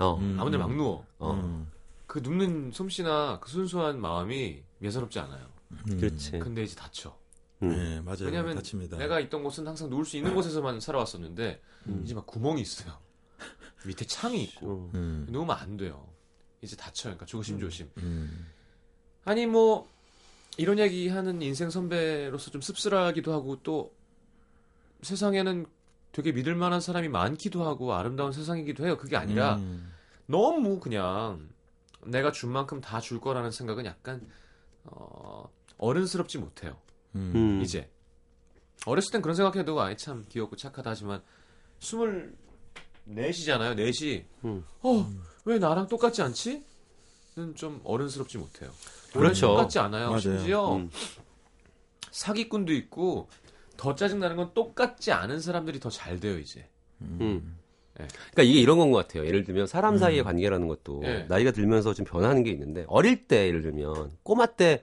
어. 0.00 0.16
음. 0.16 0.36
아무데나 0.38 0.66
막 0.66 0.76
누워. 0.76 1.06
어. 1.18 1.32
음. 1.32 1.70
그 2.06 2.20
눕는 2.20 2.72
솜씨나 2.72 3.40
그 3.40 3.50
순수한 3.50 4.00
마음이 4.00 4.62
예사롭지 4.82 5.18
않아요. 5.18 5.46
음. 5.70 5.98
그렇지. 6.00 6.38
근데 6.38 6.62
이제 6.62 6.74
다쳐. 6.74 7.18
음. 7.62 7.68
네, 7.70 8.00
맞아요. 8.00 8.24
왜냐면 8.24 8.54
다칩니다. 8.56 8.98
내가 8.98 9.18
있던 9.20 9.42
곳은 9.42 9.66
항상 9.66 9.90
누울 9.90 10.04
수 10.04 10.16
있는 10.16 10.34
곳에서만 10.34 10.80
살아왔었는데 10.80 11.60
이제 12.04 12.14
막 12.14 12.26
구멍이 12.26 12.60
있어요. 12.60 12.98
밑에 13.86 14.04
창이 14.04 14.42
있고 14.44 14.70
어. 14.70 14.90
음. 14.94 15.26
누우면 15.30 15.56
안 15.56 15.76
돼요. 15.76 16.08
이제 16.62 16.76
다쳐요. 16.76 17.12
그러니까 17.14 17.26
조심조심. 17.26 17.90
음. 17.98 18.46
아니 19.24 19.46
뭐 19.46 19.88
이런 20.58 20.78
얘기하는 20.78 21.40
인생 21.40 21.70
선배로서 21.70 22.50
좀 22.50 22.60
씁쓸하기도 22.60 23.32
하고 23.32 23.62
또 23.62 23.94
세상에는 25.02 25.66
되게 26.12 26.32
믿을 26.32 26.56
만한 26.56 26.80
사람이 26.80 27.08
많기도 27.08 27.64
하고 27.64 27.94
아름다운 27.94 28.32
세상이기도 28.32 28.84
해요. 28.84 28.98
그게 28.98 29.16
아니라 29.16 29.56
음. 29.56 29.92
너무 30.26 30.80
그냥 30.80 31.48
내가 32.04 32.32
준 32.32 32.50
만큼 32.50 32.80
다 32.80 33.00
줄 33.00 33.20
거라는 33.20 33.50
생각은 33.52 33.86
약간 33.86 34.26
어, 34.84 35.48
어른스럽지 35.78 36.38
못해요. 36.38 36.76
음. 37.14 37.32
음. 37.34 37.62
이제 37.62 37.88
어렸을 38.84 39.12
땐 39.12 39.22
그런 39.22 39.36
생각해도 39.36 39.80
아이 39.80 39.96
참 39.96 40.26
귀엽고 40.28 40.56
착하다 40.56 40.90
하지만 40.90 41.22
스물 41.78 42.34
넷이잖아요. 43.04 43.74
넷이 43.74 44.24
음. 44.44 44.64
어왜 44.82 45.58
나랑 45.60 45.86
똑같지 45.86 46.20
않지? 46.22 46.64
는 47.36 47.54
좀 47.54 47.80
어른스럽지 47.84 48.36
못해요. 48.38 48.72
그렇죠. 49.12 49.48
똑같지 49.48 49.78
않아요. 49.78 50.06
맞아요. 50.08 50.20
심지어 50.20 50.76
음. 50.76 50.90
사기꾼도 52.10 52.72
있고 52.74 53.28
더 53.76 53.94
짜증 53.94 54.18
나는 54.18 54.36
건 54.36 54.50
똑같지 54.54 55.12
않은 55.12 55.40
사람들이 55.40 55.80
더 55.80 55.88
잘 55.90 56.18
돼요 56.20 56.38
이제. 56.38 56.66
음. 57.00 57.56
예. 58.00 58.06
그러니까 58.32 58.42
이게 58.42 58.60
이런 58.60 58.78
건 58.78 58.90
것 58.90 58.98
같아요. 58.98 59.26
예를 59.26 59.44
들면 59.44 59.66
사람 59.66 59.98
사이의 59.98 60.22
관계라는 60.24 60.68
것도 60.68 61.02
예. 61.04 61.26
나이가 61.28 61.50
들면서 61.52 61.94
좀 61.94 62.04
변하는 62.04 62.42
게 62.42 62.50
있는데 62.50 62.84
어릴 62.88 63.26
때 63.26 63.46
예를 63.46 63.62
들면 63.62 64.12
꼬마 64.22 64.46
때 64.46 64.82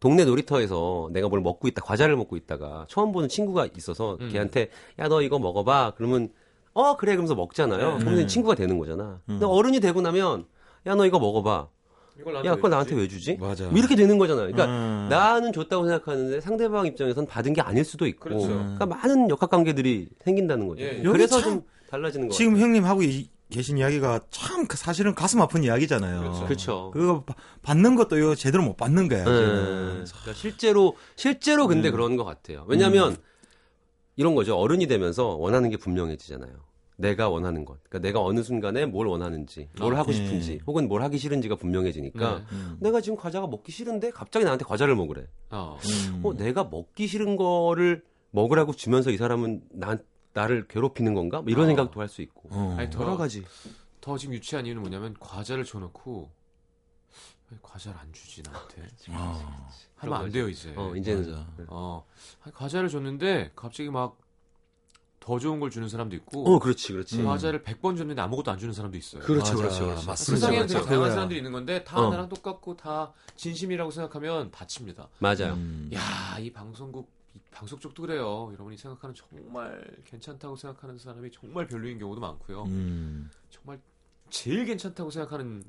동네 0.00 0.24
놀이터에서 0.24 1.10
내가 1.12 1.28
뭘 1.28 1.40
먹고 1.42 1.68
있다 1.68 1.82
과자를 1.82 2.16
먹고 2.16 2.36
있다가 2.36 2.86
처음 2.88 3.12
보는 3.12 3.28
친구가 3.28 3.68
있어서 3.76 4.16
음. 4.20 4.30
걔한테 4.32 4.70
야 4.98 5.08
너 5.08 5.22
이거 5.22 5.38
먹어봐 5.38 5.92
그러면 5.96 6.30
어 6.72 6.96
그래 6.96 7.12
그러면서 7.12 7.34
먹잖아요. 7.34 7.98
네. 7.98 8.04
그러면 8.04 8.26
친구가 8.28 8.54
되는 8.54 8.78
거잖아. 8.78 9.20
근데 9.26 9.44
어른이 9.44 9.80
되고 9.80 10.00
나면 10.00 10.46
야 10.86 10.94
너 10.94 11.04
이거 11.04 11.18
먹어봐. 11.18 11.68
이걸 12.20 12.44
야 12.44 12.54
그걸 12.54 12.70
나한테 12.70 12.94
왜 12.94 13.08
주지? 13.08 13.36
맞아. 13.38 13.64
뭐 13.68 13.78
이렇게 13.78 13.96
되는 13.96 14.18
거잖아요. 14.18 14.50
그러니까 14.52 14.66
음. 14.66 15.08
나는 15.08 15.52
줬다고 15.52 15.86
생각하는데 15.86 16.40
상대방 16.40 16.86
입장에선 16.86 17.26
받은 17.26 17.52
게 17.54 17.60
아닐 17.60 17.84
수도 17.84 18.06
있고 18.06 18.20
그렇죠. 18.28 18.48
그러니까 18.48 18.86
많은 18.86 19.30
역학 19.30 19.50
관계들이 19.50 20.08
생긴다는 20.24 20.68
거죠. 20.68 20.82
예. 20.82 21.00
그래서 21.02 21.36
여기 21.36 21.44
참좀 21.44 21.62
달라지는 21.90 22.28
거 22.28 22.34
지금 22.34 22.58
형님 22.58 22.84
하고 22.84 23.02
이- 23.02 23.28
계신 23.50 23.78
이야기가 23.78 24.20
참 24.30 24.66
그- 24.68 24.76
사실은 24.76 25.12
가슴 25.14 25.40
아픈 25.40 25.64
이야기잖아요. 25.64 26.20
그렇죠. 26.20 26.44
그렇죠. 26.44 26.90
그거 26.92 27.24
바- 27.24 27.34
받는 27.62 27.96
것도 27.96 28.16
이거 28.16 28.34
제대로 28.36 28.62
못 28.62 28.76
받는 28.76 29.08
거야. 29.08 29.20
예. 29.20 29.24
지금. 30.04 30.04
그러니까 30.22 30.32
실제로 30.34 30.96
실제로 31.16 31.66
근데 31.66 31.90
그런 31.90 32.16
것 32.16 32.24
같아요. 32.24 32.64
왜냐하면 32.68 33.16
이런 34.16 34.34
거죠. 34.36 34.56
어른이 34.56 34.86
되면서 34.86 35.34
원하는 35.34 35.68
게 35.70 35.76
분명해지잖아요. 35.78 36.52
내가 37.00 37.28
원하는 37.28 37.64
것. 37.64 37.82
그러니까 37.84 37.98
내가 38.06 38.20
어느 38.22 38.42
순간에 38.42 38.86
뭘 38.86 39.06
원하는지, 39.06 39.68
뭘 39.78 39.94
아, 39.94 39.98
하고 40.00 40.12
예. 40.12 40.16
싶은지, 40.16 40.60
혹은 40.66 40.86
뭘 40.88 41.02
하기 41.02 41.18
싫은지가 41.18 41.56
분명해지니까 41.56 42.38
네. 42.38 42.44
음. 42.52 42.76
내가 42.80 43.00
지금 43.00 43.16
과자가 43.18 43.46
먹기 43.46 43.72
싫은데 43.72 44.10
갑자기 44.10 44.44
나한테 44.44 44.64
과자를 44.64 44.94
먹으래. 44.96 45.26
어. 45.50 45.78
음. 46.12 46.20
어, 46.24 46.34
내가 46.34 46.64
먹기 46.64 47.06
싫은 47.06 47.36
거를 47.36 48.04
먹으라고 48.30 48.72
주면서 48.74 49.10
이 49.10 49.16
사람은 49.16 49.62
난 49.72 50.04
나를 50.32 50.68
괴롭히는 50.68 51.14
건가? 51.14 51.40
뭐 51.42 51.50
이런 51.50 51.64
어. 51.64 51.66
생각도 51.66 52.00
할 52.00 52.08
수 52.08 52.22
있고. 52.22 52.48
어. 52.52 52.76
아니, 52.78 52.88
더- 52.90 53.02
여러 53.02 53.16
가지. 53.16 53.44
더 54.00 54.16
지금 54.16 54.34
유치한 54.34 54.64
이유는 54.66 54.80
뭐냐면 54.82 55.14
과자를 55.18 55.64
줘놓고 55.64 56.30
왜 57.50 57.58
과자를 57.60 57.98
안 57.98 58.12
주지 58.12 58.42
나한테 58.42 58.82
아, 59.10 59.66
하면 59.96 60.14
안 60.14 60.30
돼요 60.30 60.48
이제. 60.48 60.72
어, 60.76 60.94
이제는. 60.94 61.34
어, 61.68 62.04
과자를 62.54 62.88
줬는데 62.88 63.50
갑자기 63.56 63.90
막 63.90 64.16
더 65.20 65.38
좋은 65.38 65.60
걸 65.60 65.70
주는 65.70 65.86
사람도 65.88 66.16
있고 66.16 66.44
어, 66.54 66.58
그렇지, 66.58 66.92
그렇지. 66.92 67.22
과자를 67.22 67.62
100번 67.62 67.96
줬는데 67.96 68.20
아무것도 68.22 68.50
안 68.50 68.58
주는 68.58 68.72
사람도 68.72 68.96
있어요. 68.96 69.22
그렇죠, 69.22 69.52
맞아. 69.52 69.56
그렇죠, 69.56 69.84
그렇죠. 69.84 70.06
맞습니다. 70.06 70.46
세상에는. 70.46 70.66
되게 70.66 70.80
다양한 70.80 70.94
그거야. 70.98 71.10
사람들이 71.10 71.38
있는 71.38 71.52
건데 71.52 71.84
다 71.84 72.00
어. 72.00 72.10
나랑 72.10 72.28
똑같고 72.30 72.76
다 72.78 73.12
진심이라고 73.36 73.90
생각하면 73.90 74.50
다칩니다. 74.50 75.08
맞아요. 75.18 75.52
음. 75.54 75.90
야, 75.92 76.38
이 76.38 76.50
방송국 76.50 77.10
이 77.34 77.38
방송 77.50 77.78
쪽도 77.78 78.02
그래요. 78.02 78.48
여러분이 78.54 78.76
생각하는 78.78 79.14
정말 79.14 79.84
괜찮다고 80.06 80.56
생각하는 80.56 80.98
사람이 80.98 81.30
정말 81.30 81.66
별로인 81.66 81.98
경우도 81.98 82.20
많고요. 82.20 82.64
음. 82.64 83.30
정말 83.50 83.78
제일 84.30 84.64
괜찮다고 84.64 85.10
생각하는 85.10 85.62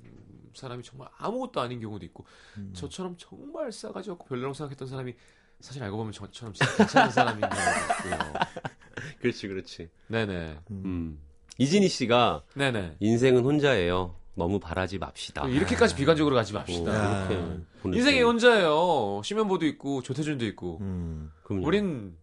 사람이 0.55 0.81
정말 0.83 1.09
아무것도 1.17 1.59
아닌 1.59 1.79
경우도 1.81 2.05
있고 2.05 2.25
음. 2.57 2.71
저처럼 2.73 3.15
정말 3.17 3.71
싸가지 3.71 4.09
없고 4.11 4.25
별로라고 4.27 4.53
생각했던 4.53 4.87
사람이 4.87 5.13
사실 5.59 5.83
알고 5.83 5.97
보면 5.97 6.13
저처럼 6.13 6.53
진짜 6.53 6.75
괜찮은 6.77 7.11
사람인 7.11 7.41
경우도 7.41 7.59
있고요. 7.59 8.33
그렇지, 9.21 9.47
그렇지. 9.47 9.89
네네. 10.07 10.57
음. 10.71 11.19
이진희 11.57 11.88
씨가 11.89 12.43
네네. 12.55 12.95
인생은 12.99 13.43
혼자예요. 13.43 14.15
너무 14.36 14.60
바라지 14.60 14.97
맙시다. 14.97 15.47
이렇게까지 15.47 15.95
비관적으로 15.95 16.36
가지 16.36 16.55
어, 16.55 16.60
맙시다. 16.60 16.93
야. 16.95 17.27
이렇게 17.29 17.36
보내주세요. 17.81 17.93
인생이 18.15 18.21
혼자예요. 18.23 19.21
심현보도 19.23 19.65
있고 19.67 20.01
조태준도 20.01 20.45
있고. 20.47 20.79
음. 20.81 21.31
그럼요. 21.43 21.67
우린 21.67 22.15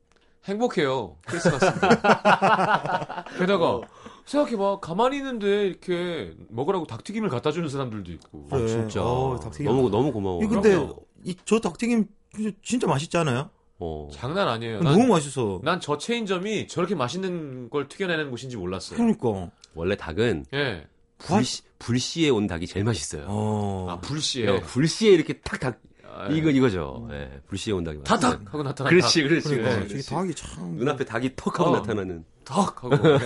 행복해요. 0.46 1.16
크리스마스. 1.26 1.66
게다가 3.38 3.80
생각해봐. 4.24 4.80
가만히 4.80 5.18
있는데 5.18 5.66
이렇게 5.68 6.34
먹으라고 6.48 6.86
닭튀김을 6.86 7.28
갖다 7.28 7.52
주는 7.52 7.68
사람들도 7.68 8.10
있고. 8.12 8.48
아. 8.50 8.66
진짜 8.66 9.02
어, 9.04 9.38
닭튀김. 9.38 9.66
너무 9.66 9.90
너무 9.90 10.12
고마워. 10.12 10.42
이 10.42 10.46
근데. 10.46 10.74
이 11.24 11.34
저 11.44 11.58
닭튀김 11.60 12.06
진짜 12.62 12.86
맛있지 12.86 13.16
않아요? 13.18 13.50
어. 13.80 14.08
장난 14.12 14.48
아니에요. 14.48 14.80
너무 14.80 14.98
난, 14.98 15.08
맛있어. 15.08 15.60
난 15.62 15.80
저 15.80 15.96
체인점이 15.98 16.66
저렇게 16.66 16.94
맛있는 16.94 17.70
걸 17.70 17.88
튀겨내는 17.88 18.30
곳인지 18.30 18.56
몰랐어요. 18.56 18.96
그러니까. 18.96 19.50
원래 19.74 19.96
닭은 19.96 20.46
예. 20.54 20.86
불시, 21.18 21.62
불시에 21.78 22.28
온 22.30 22.46
닭이 22.46 22.66
제일 22.66 22.84
맛있어요. 22.84 23.24
어. 23.28 23.86
아, 23.90 24.00
불씨에. 24.00 24.48
어, 24.48 24.60
불시에 24.60 25.10
이렇게 25.12 25.34
탁탁 25.40 25.80
아, 26.10 26.26
이거 26.28 26.50
이거죠. 26.50 27.08
예, 27.12 27.40
불시에 27.46 27.72
온 27.72 27.84
닭이 27.84 27.98
맛있어요. 27.98 28.18
다닥 28.20 28.52
하고 28.52 28.62
나타나는 28.64 28.98
그렇지, 28.98 29.22
그렇지, 29.22 29.48
그러니까 29.50 29.74
그렇지. 29.76 30.02
저기 30.02 30.14
닭이 30.16 30.34
참. 30.34 30.76
눈앞에 30.76 31.04
닭이 31.04 31.32
턱 31.36 31.60
하고 31.60 31.70
어. 31.70 31.76
나타나는. 31.76 32.24
닭 32.44 32.82
하고 32.82 32.96
예. 32.96 33.18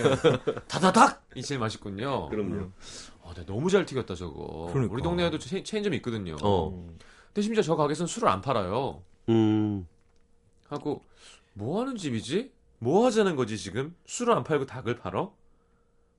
다다닥 0.67 1.25
이 1.35 1.41
제일 1.41 1.59
맛있군요. 1.59 2.29
그럼요. 2.29 2.69
아, 3.23 3.33
네, 3.35 3.43
너무 3.47 3.69
잘 3.71 3.85
튀겼다 3.87 4.13
저거. 4.13 4.69
그러니까. 4.71 4.93
우리 4.93 5.01
동네에도 5.01 5.39
체, 5.39 5.63
체인점이 5.63 5.95
있거든요. 5.97 6.35
어. 6.43 6.87
근데 7.27 7.41
심지어 7.41 7.63
저 7.63 7.75
가게에서는 7.75 8.07
술을 8.07 8.27
안 8.29 8.41
팔아요. 8.41 9.01
음. 9.29 9.87
하고 10.73 11.03
뭐 11.53 11.81
하는 11.81 11.95
집이지? 11.95 12.51
뭐 12.79 13.05
하자는 13.05 13.35
거지 13.35 13.57
지금? 13.57 13.95
술을 14.05 14.33
안 14.33 14.43
팔고 14.43 14.65
닭을 14.65 14.97
팔어? 14.97 15.33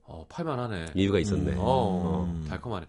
어 0.03 0.25
팔만하네. 0.29 0.91
이유가 0.95 1.19
있었네. 1.19 1.51
음. 1.51 1.57
어 1.59 2.23
음. 2.25 2.45
달콤하네. 2.49 2.87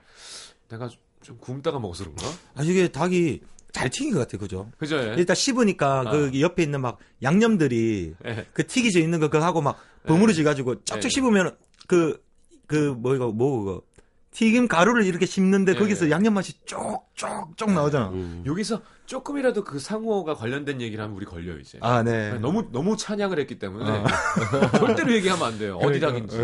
내가 0.69 0.89
좀- 0.89 1.01
좀 1.23 1.39
굶다가 1.39 1.79
먹어서 1.79 2.05
그런가? 2.05 2.27
아, 2.55 2.63
이게 2.63 2.89
닭이 2.89 3.41
잘 3.73 3.91
튀긴 3.91 4.13
것 4.15 4.21
같아, 4.21 4.39
그죠? 4.39 4.71
그죠? 4.79 4.97
예? 4.99 5.15
일단 5.19 5.35
씹으니까 5.35 6.01
아. 6.07 6.11
그 6.11 6.41
옆에 6.41 6.63
있는 6.63 6.81
막 6.81 6.99
양념들이 7.23 8.15
예. 8.25 8.47
그 8.53 8.67
튀기져 8.67 9.01
있는 9.01 9.19
거 9.21 9.29
그거 9.29 9.45
하고 9.45 9.61
막 9.61 9.79
버무려져 10.07 10.45
가지고 10.45 10.83
쩍쩍 10.85 11.07
예. 11.07 11.09
씹으면 11.11 11.57
그, 11.89 12.23
그, 12.67 12.95
뭐, 12.99 13.15
이거, 13.15 13.29
뭐, 13.33 13.63
그거. 13.65 13.83
튀김 14.37 14.69
가루를 14.69 15.07
이렇게 15.07 15.25
씹는데 15.25 15.73
예. 15.73 15.79
거기서 15.79 16.11
양념 16.11 16.35
맛이 16.35 16.53
쪽쪽쪽 16.67 17.73
나오잖아. 17.73 18.11
음. 18.11 18.45
여기서 18.45 18.83
조금이라도 19.07 19.65
그 19.65 19.79
상호가 19.79 20.35
관련된 20.35 20.83
얘기를 20.83 21.03
하면 21.03 21.17
우리 21.17 21.25
걸려요 21.25 21.59
이제. 21.59 21.79
아, 21.81 22.03
네. 22.03 22.35
너무 22.35 22.69
너무 22.71 22.99
찬양을 22.99 23.39
했기 23.39 23.59
때문에 23.59 24.05
절대로 24.79 25.15
얘기하면 25.15 25.47
안 25.47 25.59
돼요. 25.59 25.79
어디 25.81 26.01
닭인지. 26.01 26.37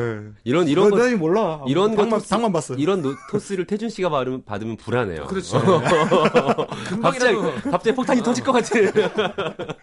이런 0.43 0.69
이런 0.69 0.89
거너 0.89 1.15
몰라. 1.19 1.63
이런 1.69 1.95
거 1.95 2.19
닭만 2.19 2.51
봤어. 2.51 2.77
이런 2.77 3.03
노, 3.03 3.15
토스를 3.31 3.67
태준 3.67 3.91
씨가 3.91 4.09
받으면, 4.09 4.43
받으면 4.47 4.79
불안해요. 4.79 5.27
그렇죠. 5.27 5.61
갑자기 7.03 7.37
갑자기 7.71 7.95
폭탄이 7.95 8.23
터질 8.23 8.43
것 8.43 8.53
같아. 8.53 8.71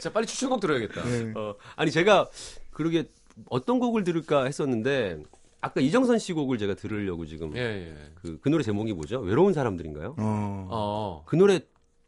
자 0.00 0.10
빨리 0.10 0.26
추천곡 0.26 0.60
들어야겠다. 0.60 1.04
네. 1.04 1.32
어, 1.36 1.54
아니 1.76 1.90
제가 1.90 2.26
그러게 2.70 3.04
어떤 3.50 3.78
곡을 3.80 4.02
들을까 4.02 4.44
했었는데 4.44 5.18
아까 5.64 5.80
이정선 5.80 6.18
씨 6.18 6.34
곡을 6.34 6.58
제가 6.58 6.74
들으려고 6.74 7.24
지금 7.24 7.56
예 7.56 7.60
예. 7.88 7.96
그, 8.16 8.38
그 8.38 8.50
노래 8.50 8.62
제목이 8.62 8.92
뭐죠? 8.92 9.20
외로운 9.20 9.54
사람들인가요? 9.54 10.14
어. 10.18 10.68
어. 10.70 11.22
그 11.24 11.36
노래 11.36 11.58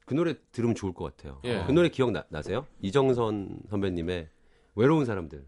그 0.04 0.12
노래 0.12 0.34
들으면 0.52 0.74
좋을 0.74 0.92
것 0.92 1.04
같아요. 1.16 1.40
예. 1.44 1.64
그 1.66 1.72
노래 1.72 1.88
기억 1.88 2.10
나, 2.12 2.22
나세요? 2.28 2.66
이정선 2.82 3.60
선배님의 3.70 4.28
외로운 4.74 5.06
사람들. 5.06 5.42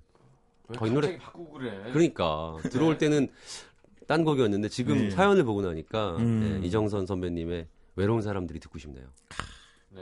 왜 0.69 0.77
거의 0.79 0.91
노래- 0.91 1.19
바꾸고 1.19 1.53
그래. 1.53 1.91
그러니까 1.93 2.57
들어올 2.71 2.97
때는 2.97 3.29
딴 4.07 4.25
곡이었는데 4.25 4.71
지금 4.71 4.97
네. 4.97 5.11
사연을 5.11 5.45
보고 5.45 5.61
나니까 5.61 6.17
음. 6.17 6.61
예, 6.63 6.67
이정선 6.67 7.05
선배님의 7.05 7.67
외로운 7.97 8.23
사람들이 8.23 8.59
듣고 8.59 8.79
싶네요. 8.79 9.07
네. 9.91 10.01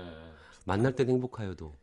만날 0.64 0.94
땐 0.94 1.08
행복하여도 1.08 1.74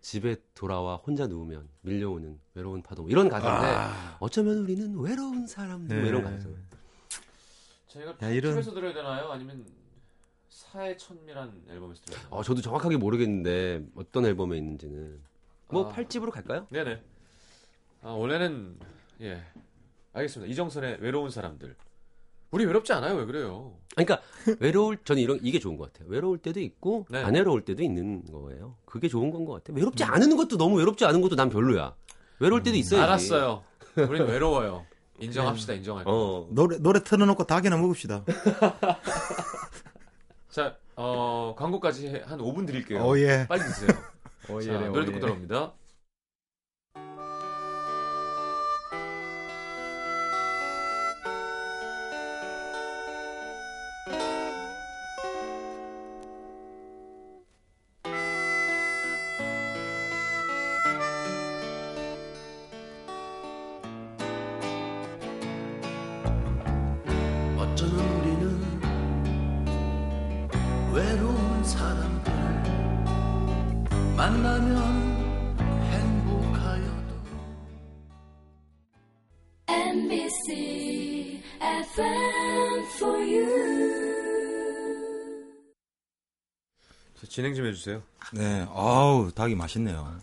집에 0.00 0.36
돌아와 0.54 0.96
혼자 0.96 1.26
누우면 1.26 1.68
밀려오는 1.82 2.38
외로운 2.54 2.82
파도 2.82 3.08
이런 3.08 3.28
가사인데 3.28 4.16
어쩌면 4.20 4.58
우리는 4.58 4.98
외로운 5.00 5.46
사람들 5.46 5.96
뭐 5.96 6.02
네. 6.02 6.08
이런 6.08 6.22
가사. 6.22 6.48
저희가 7.88 8.16
야, 8.22 8.30
이런- 8.30 8.52
춤에서 8.52 8.72
들어야 8.72 8.92
되나요? 8.94 9.30
아니면 9.32 9.66
사의 10.48 10.96
천미란 10.98 11.64
앨범에서 11.68 12.02
들어야 12.04 12.20
되나요? 12.20 12.34
어, 12.38 12.42
저도 12.42 12.60
정확하게 12.60 12.96
모르겠는데 12.96 13.86
어떤 13.96 14.24
앨범에 14.26 14.56
있는지는 14.58 15.20
뭐 15.70 15.86
아. 15.86 15.88
팔집으로 15.88 16.30
갈까요? 16.30 16.66
네네. 16.70 17.02
아, 18.02 18.10
원래는 18.10 18.78
예. 19.22 19.42
알겠습니다. 20.12 20.50
이정선의 20.52 20.98
외로운 21.00 21.30
사람들. 21.30 21.74
우리 22.50 22.64
외롭지 22.64 22.92
않아요. 22.94 23.14
왜 23.16 23.26
그래요? 23.26 23.74
아니, 23.96 24.06
그러니까 24.06 24.26
외로울 24.60 24.98
저는 25.04 25.20
이런 25.22 25.38
이게 25.42 25.58
좋은 25.58 25.76
것 25.76 25.92
같아요. 25.92 26.08
외로울 26.10 26.38
때도 26.38 26.60
있고 26.60 27.06
네. 27.10 27.22
안 27.22 27.34
외로울 27.34 27.64
때도 27.64 27.82
있는 27.82 28.22
거예요. 28.32 28.76
그게 28.84 29.08
좋은 29.08 29.30
건 29.30 29.44
것 29.44 29.54
같아요. 29.54 29.76
외롭지 29.76 30.04
않은 30.04 30.36
것도 30.36 30.56
너무 30.56 30.78
외롭지 30.78 31.04
않은 31.04 31.20
것도 31.20 31.34
난 31.36 31.50
별로야. 31.50 31.94
외로울 32.38 32.62
때도 32.62 32.76
있어야지. 32.76 33.02
알았어요. 33.02 33.62
우리는 33.96 33.96
외로워요. 34.28 34.86
인정합시다. 35.18 35.72
인정할게요. 35.74 36.14
어. 36.14 36.48
노래 36.52 36.78
노래 36.78 37.02
틀어놓고 37.02 37.44
닭이나 37.44 37.76
먹읍시다. 37.76 38.24
자, 40.50 40.76
어, 40.96 41.54
광고까지 41.58 42.08
해- 42.08 42.22
한 42.24 42.38
5분 42.38 42.66
드릴게요. 42.66 43.04
오 43.04 43.18
예. 43.18 43.46
빨리 43.48 43.60
드세요. 43.62 43.88
오 44.48 44.60
자, 44.62 44.78
노래 44.88 45.04
듣고 45.04 45.18
들어옵니다. 45.20 45.72
진행 87.28 87.54
좀 87.54 87.66
해주세요. 87.66 88.02
네. 88.32 88.66
아우 88.72 89.30
닭이 89.34 89.54
맛있네요. 89.54 90.16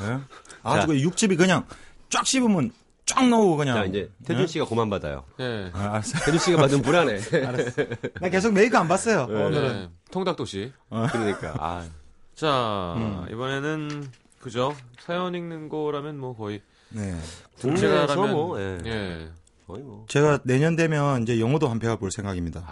네? 0.00 0.18
아주 0.62 0.86
그 0.86 1.00
육즙이 1.00 1.36
그냥 1.36 1.66
쫙 2.08 2.26
씹으면 2.26 2.72
쫙 3.06 3.28
나오고 3.28 3.56
그냥. 3.56 3.76
자 3.76 3.84
이제 3.84 4.10
태준 4.24 4.46
씨가 4.46 4.64
고만 4.64 4.90
받아요. 4.90 5.24
예. 5.40 5.70
아, 5.72 5.90
알았어. 5.90 6.18
태준 6.24 6.38
씨가 6.38 6.56
받으면 6.58 6.82
불안해. 6.82 7.20
나 8.20 8.28
계속 8.28 8.52
메이크 8.52 8.76
안 8.76 8.88
봤어요. 8.88 9.24
오늘은. 9.28 9.72
네. 9.72 9.90
통닭 10.10 10.36
도시. 10.36 10.72
그러니까 10.88 11.54
아 11.58 11.86
자, 12.34 12.94
음. 12.96 13.26
이번에는 13.30 14.08
그죠? 14.40 14.74
사연 15.00 15.34
읽는 15.34 15.68
거라면 15.68 16.18
뭐 16.18 16.34
거의 16.34 16.60
네. 16.90 17.16
국내에서 17.60 18.26
뭐 18.26 18.60
예. 18.60 18.78
예. 18.84 19.28
거의 19.66 19.82
뭐 19.82 20.04
제가 20.08 20.40
내년 20.44 20.76
되면 20.76 21.22
이제 21.22 21.38
영어도 21.40 21.68
한편볼 21.68 22.10
생각입니다. 22.10 22.64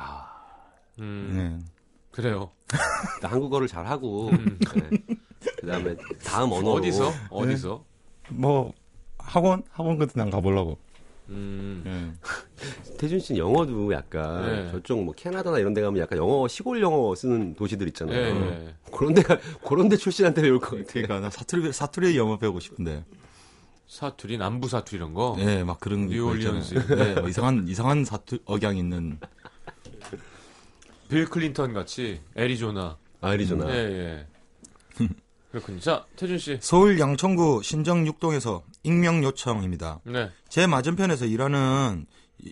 음. 0.98 1.58
네. 1.60 1.66
그래요. 2.10 2.50
한국어를 3.22 3.68
잘 3.68 3.86
하고 3.86 4.30
네. 4.32 4.90
그다음에 5.60 5.96
다음 6.24 6.52
언어로 6.52 6.74
어디서? 6.74 7.12
어디서? 7.30 7.84
뭐 8.30 8.72
학원 9.18 9.62
학원 9.70 9.98
같은 9.98 10.14
데 10.14 10.22
안 10.22 10.30
가보려고. 10.30 10.78
음. 11.28 11.82
네. 11.84 12.12
태준 12.98 13.20
씨는 13.20 13.38
영어도 13.38 13.92
약간 13.92 14.42
네. 14.46 14.70
저쪽 14.72 15.04
뭐 15.04 15.14
캐나다나 15.16 15.58
이런 15.58 15.72
데 15.72 15.80
가면 15.80 16.00
약간 16.02 16.18
영어 16.18 16.48
시골 16.48 16.82
영어 16.82 17.14
쓰는 17.14 17.54
도시들 17.54 17.86
예. 17.86 17.88
있잖아요. 17.88 18.18
예. 18.18 18.74
그런 18.92 19.14
데가 19.14 19.38
그런 19.66 19.88
데 19.88 19.96
출신한테 19.96 20.42
배울 20.42 20.58
것 20.58 20.70
같아. 20.70 20.92
그러니까 20.92 21.20
나 21.20 21.30
사투리 21.30 21.72
사투리 21.72 22.18
영어 22.18 22.36
배우고 22.38 22.60
싶은데. 22.60 23.04
사투리, 23.86 24.38
남부 24.38 24.68
사투리 24.68 24.98
이런 24.98 25.14
거. 25.14 25.34
네, 25.36 25.64
막 25.64 25.80
그런 25.80 26.06
거 26.06 26.12
뉴올리언스. 26.12 26.74
네, 26.94 27.14
뭐 27.14 27.28
이상한 27.28 27.66
이상한 27.66 28.04
사투 28.04 28.38
억양 28.44 28.76
있는. 28.76 29.18
빌 31.10 31.26
클린턴 31.26 31.72
같이 31.74 32.20
애리조나. 32.36 32.96
아리조나. 33.20 33.68
예, 33.70 33.76
예. 33.76 34.26
그렇군요. 35.50 35.80
자, 35.80 36.04
태준 36.16 36.38
씨. 36.38 36.58
서울 36.60 36.98
양천구 37.00 37.62
신정 37.64 38.04
6동에서 38.04 38.62
익명 38.84 39.24
요청입니다. 39.24 40.00
네. 40.04 40.30
제 40.48 40.66
맞은편에서 40.68 41.26
일하는 41.26 42.06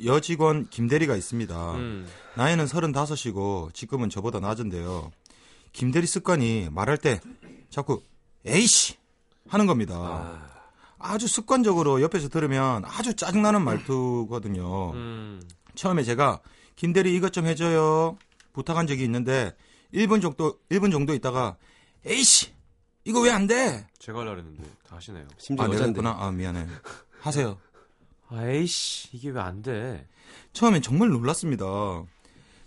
여직원 0.05 0.69
김대리가 0.69 1.15
있습니다. 1.15 1.75
음. 1.77 2.07
나이는 2.35 2.65
35이고 2.67 3.73
직급은 3.73 4.11
저보다 4.11 4.41
낮은데요. 4.41 5.13
김대리 5.73 6.07
습관이 6.07 6.69
말할 6.73 6.99
때 6.99 7.21
자꾸 7.71 8.03
에이씨 8.45 8.97
하는 9.49 9.67
겁니다. 9.67 10.43
아 10.99 11.17
주 11.17 11.29
습관적으로 11.29 12.03
옆에서 12.03 12.29
들으면 12.29 12.85
아주 12.85 13.15
짜증나는 13.15 13.63
말투거든요. 13.63 14.91
음. 14.95 15.41
처음에 15.77 16.03
제가 16.03 16.41
김대리 16.75 17.15
이것 17.15 17.33
좀 17.33 17.47
해줘요 17.47 18.19
부탁한 18.59 18.87
적이 18.89 19.05
있는데 19.05 19.55
1분 19.95 20.21
정도 20.21 20.59
1분 20.71 20.91
정도 20.91 21.15
있다가 21.15 21.57
에이씨 22.05 22.53
이거 23.05 23.21
왜 23.21 23.31
안 23.31 23.47
돼? 23.47 23.87
제가 23.99 24.21
하려고 24.21 24.39
했는데 24.39 24.63
다 24.87 24.97
하시네요. 24.97 25.27
심지어 25.39 25.65
아 25.65 25.69
여잔데. 25.69 25.89
했구나. 26.01 26.17
아 26.19 26.31
미안해. 26.31 26.67
하세요. 27.21 27.59
아이씨, 28.29 29.09
이게 29.17 29.31
왜 29.31 29.41
안 29.41 29.63
돼? 29.63 30.07
처음엔 30.53 30.83
정말 30.83 31.09
놀랐습니다. 31.09 31.65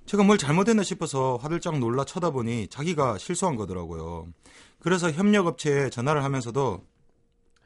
제가 0.07 0.23
뭘 0.23 0.39
잘못했나 0.39 0.81
싶어서 0.81 1.37
화들짝 1.37 1.77
놀라 1.77 2.03
쳐다보니 2.05 2.69
자기가 2.69 3.19
실수한 3.19 3.55
거더라고요. 3.55 4.27
그래서 4.79 5.11
협력업체에 5.11 5.91
전화를 5.91 6.23
하면서도 6.23 6.83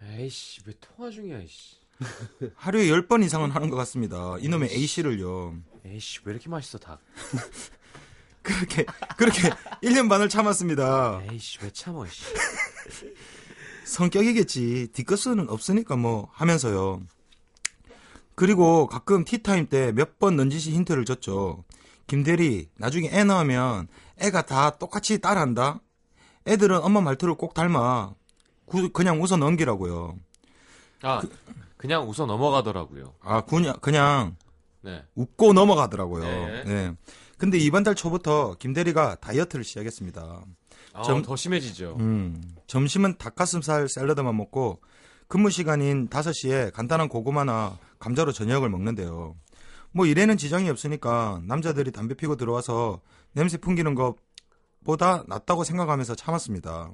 에이씨, 0.03 0.61
왜 0.65 0.73
통화 0.81 1.09
중이야, 1.09 1.39
이씨. 1.39 1.77
하루에 2.55 2.87
10번 2.87 3.23
이상은 3.23 3.51
하는 3.51 3.69
것 3.69 3.77
같습니다. 3.77 4.35
이놈의 4.41 4.69
A씨를요. 4.71 5.55
에이씨, 5.85 6.19
왜 6.25 6.33
이렇게 6.33 6.49
맛있어, 6.49 6.77
닭? 6.77 6.99
그렇게, 8.45 8.85
그렇게 9.17 9.49
1년 9.83 10.07
반을 10.07 10.29
참았습니다. 10.29 11.21
에이씨, 11.31 11.57
왜 11.63 11.71
참어, 11.71 12.05
이씨. 12.05 12.23
성격이겠지. 13.85 14.89
뒷것은 14.93 15.49
없으니까 15.49 15.95
뭐 15.95 16.29
하면서요. 16.33 17.01
그리고 18.35 18.87
가끔 18.87 19.23
티타임 19.23 19.67
때 19.67 19.91
몇 19.93 20.19
번 20.19 20.35
넌지시 20.35 20.71
힌트를 20.71 21.05
줬죠. 21.05 21.63
김대리, 22.07 22.69
나중에 22.77 23.09
애 23.11 23.23
낳으면 23.23 23.87
애가 24.17 24.45
다 24.45 24.71
똑같이 24.77 25.19
따라한다? 25.19 25.79
애들은 26.47 26.77
엄마 26.83 27.01
말투를 27.01 27.35
꼭 27.35 27.53
닮아. 27.53 28.13
구- 28.65 28.91
그냥 28.91 29.21
웃어 29.21 29.37
넘기라고요. 29.37 30.17
아, 31.01 31.21
그, 31.77 31.87
냥 31.87 32.07
웃어 32.09 32.25
넘어가더라고요. 32.25 33.13
아, 33.21 33.41
그냥, 33.41 33.75
그냥 33.81 34.35
네. 34.81 35.03
웃고 35.15 35.53
넘어가더라고요. 35.53 36.23
네. 36.23 36.63
네. 36.65 36.93
근데 37.45 37.59
이번 37.59 37.83
달 37.83 37.93
초부터 37.93 38.55
김대리가 38.57 39.17
다이어트를 39.21 39.63
시작했습니다. 39.63 40.41
아, 40.93 41.01
점- 41.03 41.21
더 41.21 41.35
심해지죠. 41.35 41.95
음, 41.99 42.41
점심은 42.65 43.19
닭가슴살 43.19 43.87
샐러드만 43.87 44.35
먹고 44.35 44.81
근무 45.27 45.51
시간인 45.51 46.09
5시에 46.09 46.73
간단한 46.73 47.07
고구마나 47.07 47.77
감자로 47.99 48.31
저녁을 48.31 48.69
먹는데요. 48.71 49.35
뭐 49.91 50.07
일에는 50.07 50.37
지장이 50.37 50.67
없으니까 50.71 51.39
남자들이 51.45 51.91
담배 51.91 52.15
피고 52.15 52.35
들어와서 52.35 53.01
냄새 53.33 53.57
풍기는 53.59 53.93
것보다 53.93 55.23
낫다고 55.27 55.63
생각하면서 55.63 56.15
참았습니다. 56.15 56.89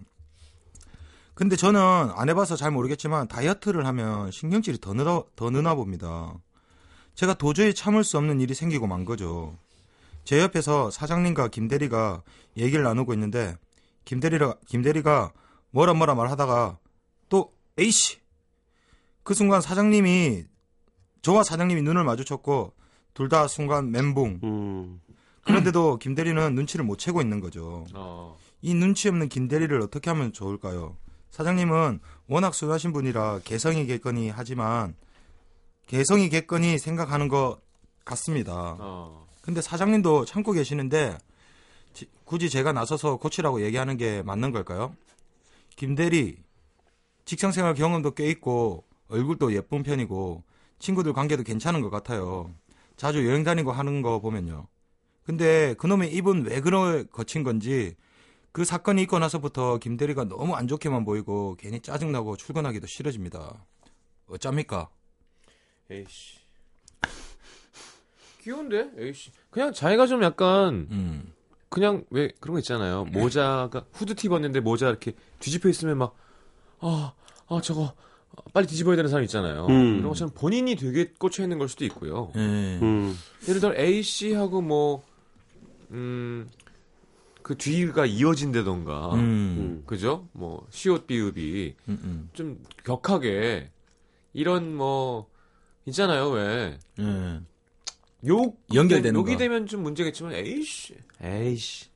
근데 1.33 1.55
저는 1.55 1.79
안 2.13 2.27
해봐서 2.27 2.57
잘 2.57 2.71
모르겠지만 2.71 3.29
다이어트를 3.29 3.85
하면 3.85 4.31
신경질이 4.31 4.79
더 4.81 4.93
느나, 4.93 5.23
더 5.37 5.49
느나 5.49 5.75
봅니다. 5.75 6.33
제가 7.15 7.35
도저히 7.35 7.73
참을 7.73 8.03
수 8.03 8.17
없는 8.17 8.41
일이 8.41 8.53
생기고 8.53 8.85
만 8.87 9.05
거죠. 9.05 9.55
제 10.23 10.39
옆에서 10.39 10.91
사장님과 10.91 11.47
김대리가 11.49 12.23
얘기를 12.57 12.83
나누고 12.83 13.13
있는데 13.13 13.55
김대리가 14.05 14.55
김대리가 14.67 15.31
뭐라 15.71 15.93
뭐라 15.93 16.15
말하다가 16.15 16.77
또 17.29 17.53
에이씨 17.77 18.19
그 19.23 19.33
순간 19.33 19.61
사장님이 19.61 20.45
저와 21.21 21.43
사장님이 21.43 21.81
눈을 21.83 22.03
마주쳤고 22.03 22.73
둘 23.13 23.29
다 23.29 23.47
순간 23.47 23.91
멘붕 23.91 24.39
음. 24.43 25.01
그런데도 25.43 25.97
김대리는 25.97 26.55
눈치를 26.55 26.85
못 26.85 26.97
채고 26.97 27.21
있는 27.21 27.39
거죠. 27.39 27.85
어. 27.93 28.37
이 28.61 28.73
눈치 28.73 29.09
없는 29.09 29.27
김대리를 29.27 29.79
어떻게 29.81 30.09
하면 30.11 30.31
좋을까요? 30.33 30.97
사장님은 31.31 31.99
워낙 32.27 32.53
순하신 32.53 32.93
분이라 32.93 33.39
개성이겠거니 33.43 34.29
하지만 34.29 34.95
개성이겠거니 35.87 36.77
생각하는 36.77 37.27
것 37.27 37.59
같습니다. 38.05 38.77
어. 38.79 39.27
근데 39.41 39.61
사장님도 39.61 40.25
참고 40.25 40.51
계시는데 40.51 41.17
지- 41.93 42.07
굳이 42.25 42.49
제가 42.49 42.71
나서서 42.73 43.17
고치라고 43.17 43.61
얘기하는 43.63 43.97
게 43.97 44.21
맞는 44.23 44.51
걸까요? 44.51 44.95
김 45.75 45.95
대리 45.95 46.37
직장생활 47.25 47.73
경험도 47.73 48.11
꽤 48.11 48.29
있고 48.29 48.83
얼굴도 49.07 49.53
예쁜 49.53 49.83
편이고 49.83 50.43
친구들 50.79 51.13
관계도 51.13 51.43
괜찮은 51.43 51.81
것 51.81 51.89
같아요. 51.89 52.53
자주 52.97 53.27
여행 53.27 53.43
다니고 53.43 53.71
하는 53.71 54.01
거 54.01 54.19
보면요. 54.19 54.67
근데 55.23 55.73
그놈의 55.75 56.13
입은 56.13 56.45
왜 56.45 56.61
그런 56.61 57.07
거친 57.09 57.43
건지 57.43 57.95
그 58.51 58.65
사건이 58.65 59.01
있고 59.03 59.17
나서부터 59.19 59.77
김 59.77 59.95
대리가 59.97 60.25
너무 60.25 60.55
안 60.55 60.67
좋게만 60.67 61.05
보이고 61.05 61.55
괜히 61.57 61.79
짜증나고 61.79 62.37
출근하기도 62.37 62.87
싫어집니다. 62.87 63.65
어쩝니까? 64.27 64.89
에이씨. 65.89 66.39
귀여운데? 68.41 68.91
에이씨. 68.97 69.31
그냥 69.49 69.73
자기가 69.73 70.07
좀 70.07 70.23
약간 70.23 70.87
음. 70.91 71.33
그냥 71.69 72.03
왜 72.09 72.31
그런 72.39 72.53
거 72.53 72.59
있잖아요. 72.59 73.05
모자가 73.05 73.85
후드티 73.93 74.27
입었는데 74.27 74.59
모자 74.59 74.89
이렇게 74.89 75.13
뒤집혀 75.39 75.69
있으면 75.69 75.97
막 75.97 76.15
아, 76.79 77.13
아 77.47 77.61
저거 77.61 77.93
빨리 78.53 78.67
뒤집어야 78.67 78.95
되는 78.95 79.09
사람 79.09 79.23
있잖아요. 79.23 79.67
음. 79.67 79.97
그런 79.97 80.09
것처럼 80.09 80.33
본인이 80.33 80.75
되게 80.75 81.11
꽂혀 81.17 81.43
있는 81.43 81.57
걸 81.59 81.69
수도 81.69 81.85
있고요. 81.85 82.31
예. 82.35 82.39
음. 82.39 83.17
예를 83.47 83.61
들어 83.61 83.75
A 83.75 84.01
씨하고 84.03 84.61
뭐 84.61 85.03
음. 85.91 86.49
그 87.41 87.57
뒤가 87.57 88.05
이어진다던가. 88.05 89.13
음. 89.13 89.19
음. 89.19 89.83
그죠? 89.85 90.27
뭐 90.31 90.65
시옷 90.69 91.07
비읍이 91.07 91.75
음, 91.89 91.99
음. 92.03 92.29
좀 92.33 92.63
격하게 92.83 93.69
이런 94.33 94.75
뭐 94.75 95.27
있잖아요, 95.85 96.29
왜? 96.29 96.77
예. 96.99 97.41
욕 98.27 98.59
연결되는 98.73 99.19
욕이 99.19 99.33
거. 99.33 99.37
되면 99.37 99.65
좀 99.67 99.83
문제겠지만 99.83 100.33
에이씨. 100.33 100.95
에이씨. 101.23 101.89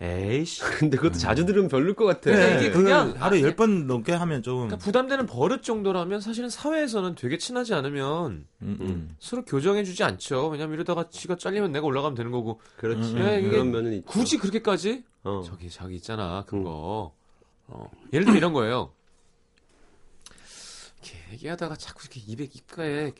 에이씨. 0.00 0.60
근데 0.78 0.96
그것도 0.96 1.14
자주 1.18 1.46
들으면 1.46 1.68
별로일 1.68 1.94
것 1.94 2.04
같아. 2.04 2.30
네, 2.32 2.58
이게 2.58 2.70
그냥- 2.72 3.14
하루 3.16 3.40
열번 3.40 3.86
넘게 3.86 4.12
하면 4.12 4.42
좀 4.42 4.56
그러니까 4.66 4.76
부담되는 4.78 5.26
버릇 5.26 5.62
정도라면 5.62 6.20
사실은 6.20 6.50
사회에서는 6.50 7.14
되게 7.14 7.38
친하지 7.38 7.74
않으면 7.74 8.46
음, 8.62 8.78
음. 8.80 9.16
서로 9.20 9.44
교정해 9.44 9.84
주지 9.84 10.02
않죠. 10.02 10.48
왜냐면 10.48 10.74
이러다가 10.74 11.08
지가 11.08 11.36
잘리면 11.36 11.70
내가 11.70 11.86
올라가면 11.86 12.16
되는 12.16 12.32
거고 12.32 12.60
그렇지. 12.76 13.12
음, 13.14 13.18
네, 13.20 13.40
그런 13.42 13.70
면은 13.70 13.92
있죠. 13.94 14.06
굳이 14.06 14.36
그렇게까지 14.38 15.04
어. 15.22 15.42
저기 15.46 15.70
자기 15.70 15.94
있잖아 15.94 16.44
그거 16.46 17.14
어. 17.68 17.90
예를 18.12 18.24
들면 18.24 18.36
이런 18.36 18.52
거예요. 18.52 18.92
이렇게 21.02 21.18
얘기하다가 21.32 21.76
자꾸 21.76 22.00
이렇게 22.02 22.20
입에 22.32 22.44
입가에 22.44 23.12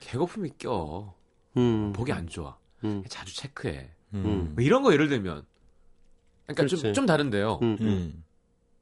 개거품이 0.00 0.50
껴 0.58 1.14
음. 1.56 1.92
보기 1.92 2.12
안 2.12 2.28
좋아. 2.28 2.56
음. 2.84 3.02
자주 3.08 3.34
체크해. 3.36 3.90
음. 4.14 4.52
뭐 4.54 4.64
이런 4.64 4.82
거 4.82 4.92
예를 4.92 5.08
들면 5.08 5.44
그러니까 6.46 6.66
좀. 6.76 6.92
좀 6.92 7.06
다른데요. 7.06 7.58
음. 7.62 7.76
음. 7.80 7.86
음. 7.86 8.24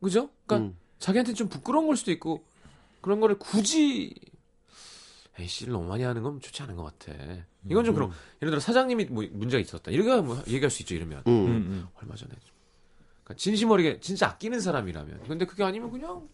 그죠? 0.02 0.30
그러니까 0.46 0.68
음. 0.70 0.76
자기한테 0.98 1.34
좀 1.34 1.48
부끄러운 1.48 1.86
걸 1.86 1.96
수도 1.96 2.10
있고 2.10 2.44
그런 3.00 3.20
거를 3.20 3.38
굳이 3.38 4.14
에이씨를 5.38 5.72
너무 5.72 5.86
많이 5.88 6.02
하는 6.02 6.22
건 6.22 6.40
좋지 6.40 6.62
않은 6.62 6.76
것 6.76 6.84
같아. 6.98 7.12
이건 7.68 7.84
좀 7.84 7.94
그럼 7.94 8.10
예를 8.42 8.50
들어 8.50 8.60
사장님이 8.60 9.06
뭐 9.06 9.24
문제가 9.32 9.60
있었다. 9.60 9.90
이렇게 9.90 10.20
뭐 10.20 10.36
얘기할 10.46 10.70
수 10.70 10.82
있죠. 10.82 10.94
이러면 10.94 11.22
음. 11.26 11.32
음, 11.46 11.88
얼마 12.00 12.14
전에 12.14 12.30
좀. 12.32 12.50
그러니까 13.24 13.34
진심 13.40 13.70
어리게 13.70 14.00
진짜 14.00 14.28
아끼는 14.28 14.60
사람이라면. 14.60 15.22
근데 15.28 15.44
그게 15.46 15.62
아니면 15.62 15.90
그냥 15.90 16.28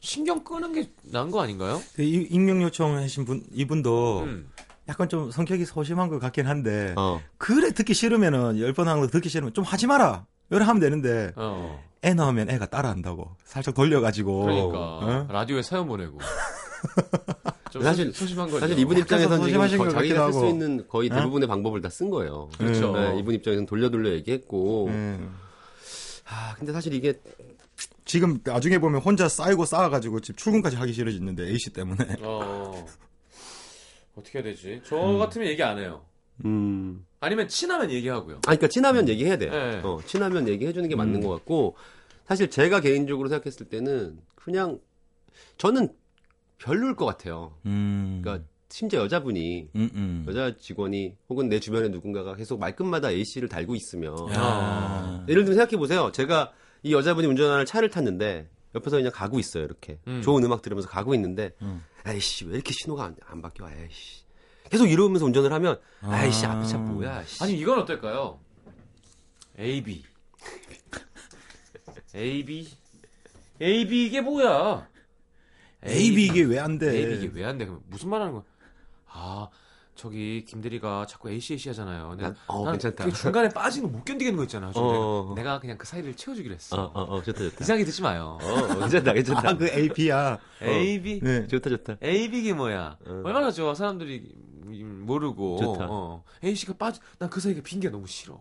신경 0.00 0.42
끄는 0.44 0.72
게 0.72 0.90
나은 1.02 1.30
거 1.30 1.40
아닌가요? 1.40 1.80
그 1.94 2.02
이- 2.02 2.22
익명 2.30 2.62
요청하신 2.62 3.24
분 3.24 3.44
이분도 3.52 4.20
음. 4.24 4.50
약간 4.90 5.08
좀 5.08 5.30
성격이 5.30 5.64
소심한 5.64 6.08
것 6.08 6.18
같긴 6.18 6.46
한데 6.46 6.92
어. 6.96 7.22
그래 7.38 7.70
듣기 7.70 7.94
싫으면은 7.94 8.58
열 8.58 8.74
번 8.74 8.88
하는 8.88 9.00
거 9.00 9.06
듣기 9.06 9.28
싫으면 9.30 9.54
좀 9.54 9.64
하지 9.64 9.86
마라. 9.86 10.26
이래 10.50 10.64
하면 10.64 10.80
되는데 10.80 11.32
어. 11.36 11.80
애 12.04 12.12
낳으면 12.12 12.50
애가 12.50 12.66
따라한다고 12.66 13.30
살짝 13.44 13.74
돌려가지고 13.74 14.42
그러니까 14.42 14.78
어? 14.78 15.28
라디오에 15.30 15.62
사연 15.62 15.86
보내고. 15.86 16.18
좀 17.70 17.82
사실- 17.82 18.08
소심- 18.10 18.12
소심한 18.14 18.46
거죠. 18.48 18.58
사실 18.60 18.76
이분 18.80 18.98
입장에서는 18.98 19.46
지금 19.46 19.78
거- 19.78 19.84
것 19.84 19.90
자기가 19.90 20.32
쓸 20.32 20.40
수. 20.40 20.46
있는 20.48 20.88
거의 20.88 21.08
어? 21.10 21.14
대부분의 21.14 21.46
방법을 21.46 21.80
다 21.80 21.88
쓴 21.88 22.10
거예요. 22.10 22.48
그렇죠. 22.58 22.92
네, 22.96 23.16
이분 23.18 23.34
입장에서는 23.34 23.66
돌려 23.66 23.90
돌려 23.90 24.10
얘기했고. 24.10 24.86
음. 24.88 25.36
아, 26.26 26.54
근데 26.58 26.72
사실 26.72 26.92
이게 26.94 27.20
지금 28.04 28.40
나중에 28.42 28.78
보면 28.78 29.00
혼자 29.02 29.28
쌓이고 29.28 29.64
쌓아가지고 29.64 30.18
지금 30.20 30.36
출근까지 30.36 30.74
하기 30.76 30.92
싫어졌는데 30.92 31.46
A 31.48 31.58
씨 31.58 31.70
때문에 31.70 32.16
어. 32.22 32.84
어떻게 34.20 34.38
해야 34.38 34.44
되지? 34.44 34.80
저 34.84 34.96
음. 34.96 35.18
같으면 35.18 35.48
얘기 35.48 35.62
안 35.62 35.78
해요. 35.78 36.04
음. 36.44 37.04
아니면 37.20 37.48
친하면 37.48 37.90
얘기하고요. 37.90 38.36
아, 38.36 38.40
그러니까 38.42 38.68
친하면 38.68 39.08
얘기해야 39.08 39.36
돼요. 39.36 39.50
네. 39.50 39.80
어, 39.82 39.98
친하면 40.06 40.48
얘기해 40.48 40.72
주는 40.72 40.88
게 40.88 40.96
맞는 40.96 41.16
음. 41.16 41.20
것 41.20 41.28
같고 41.30 41.76
사실 42.26 42.48
제가 42.48 42.80
개인적으로 42.80 43.28
생각했을 43.28 43.66
때는 43.68 44.18
그냥 44.34 44.78
저는 45.58 45.88
별로일 46.58 46.94
것 46.94 47.04
같아요. 47.06 47.56
음. 47.66 48.20
그러니까 48.22 48.46
심지어 48.68 49.00
여자분이 49.00 49.70
음, 49.74 49.90
음. 49.94 50.24
여자 50.28 50.56
직원이 50.56 51.16
혹은 51.28 51.48
내 51.48 51.58
주변에 51.58 51.88
누군가가 51.88 52.36
계속 52.36 52.60
말끝마다 52.60 53.10
A 53.10 53.24
씨를 53.24 53.48
달고 53.48 53.74
있으면 53.74 54.14
야. 54.32 55.24
예를 55.28 55.44
들면 55.44 55.56
생각해 55.58 55.76
보세요. 55.76 56.12
제가 56.12 56.52
이 56.82 56.94
여자분이 56.94 57.26
운전하는 57.26 57.66
차를 57.66 57.90
탔는데 57.90 58.48
옆에서 58.74 58.96
그냥 58.96 59.10
가고 59.12 59.38
있어요. 59.38 59.64
이렇게 59.64 59.98
음. 60.06 60.22
좋은 60.22 60.44
음악 60.44 60.62
들으면서 60.62 60.88
가고 60.88 61.14
있는데 61.14 61.52
음. 61.62 61.84
에이씨 62.06 62.46
왜 62.46 62.54
이렇게 62.54 62.72
신호가 62.72 63.04
안, 63.04 63.16
안 63.26 63.42
바뀌어? 63.42 63.68
에이씨 63.70 64.22
계속 64.70 64.86
이러면서 64.86 65.24
운전을 65.26 65.52
하면 65.52 65.80
아. 66.02 66.24
에이씨 66.24 66.46
앞에 66.46 66.66
차 66.66 66.78
뭐야? 66.78 67.24
씨. 67.24 67.42
아니 67.42 67.54
이건 67.58 67.80
어떨까요? 67.80 68.38
AB 69.58 70.04
AB 72.14 72.68
AB 73.60 74.06
이게 74.06 74.20
뭐야? 74.20 74.88
A, 75.86 76.14
B 76.14 76.26
이게 76.26 76.42
왜 76.42 76.58
안 76.58 76.78
돼? 76.78 76.90
AB 76.90 77.14
이게 77.24 77.30
왜 77.40 77.44
안 77.44 77.58
돼? 77.58 77.64
그럼 77.66 77.82
무슨 77.86 78.08
말 78.10 78.20
하는 78.20 78.32
거야? 78.34 78.42
아 79.08 79.48
저기 80.04 80.46
김대리가 80.46 81.04
자꾸 81.06 81.28
AC 81.30 81.58
하잖아요. 81.68 82.08
근데 82.08 82.22
난- 82.24 82.36
어, 82.46 82.64
나는 82.64 82.78
괜찮다. 82.78 83.04
그 83.04 83.12
중간에 83.12 83.50
빠지는 83.50 83.90
거못 83.90 84.02
견디겠는 84.06 84.36
거 84.38 84.44
있잖아요. 84.44 84.72
좀 84.72 84.82
어. 84.82 85.32
내가, 85.36 85.42
내가 85.50 85.60
그냥 85.60 85.76
그 85.76 85.86
사이를 85.86 86.14
채워주기로 86.14 86.54
했어. 86.54 86.76
어, 86.82 86.90
어, 86.94 87.16
어, 87.16 87.22
좋다, 87.22 87.38
좋다. 87.38 87.56
이상하게 87.60 87.84
듣지 87.84 88.00
마요. 88.00 88.38
어, 88.40 88.46
어, 88.46 88.78
괜찮다, 88.78 89.12
괜찮다. 89.12 89.48
아, 89.50 89.56
그 89.58 89.68
A, 89.68 89.88
B야. 89.90 90.38
AB 90.62 91.20
네. 91.20 91.46
좋다, 91.48 91.68
좋다. 91.68 91.96
AB 92.02 92.38
이게 92.38 92.54
뭐야? 92.54 92.96
어. 93.06 93.22
얼마나 93.24 93.50
좋아 93.50 93.74
사람들이 93.74 94.32
모르고 94.64 95.58
좋다. 95.60 95.86
어. 95.90 96.24
A 96.44 96.54
씨가 96.54 96.74
빠져 96.78 97.00
난 97.18 97.28
그 97.28 97.38
사이가 97.40 97.60
빈게 97.62 97.90
너무 97.90 98.06
싫어. 98.06 98.34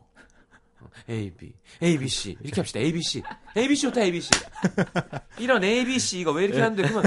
어, 0.82 0.88
A 1.10 1.30
B 1.32 1.52
A 1.84 1.98
B 1.98 2.08
C 2.08 2.38
이렇게 2.42 2.62
합시다. 2.62 2.80
A 2.80 2.94
B 2.94 3.02
C 3.02 3.22
A 3.58 3.68
B 3.68 3.76
C 3.76 3.82
좋다 3.82 4.02
A 4.02 4.12
B 4.14 4.22
C 4.22 4.30
이런 5.40 5.62
A 5.62 5.84
B 5.84 6.00
C 6.00 6.22
이거 6.22 6.32
왜 6.32 6.46
이렇게 6.46 6.62
하는데 6.62 6.82
그러면 6.88 7.04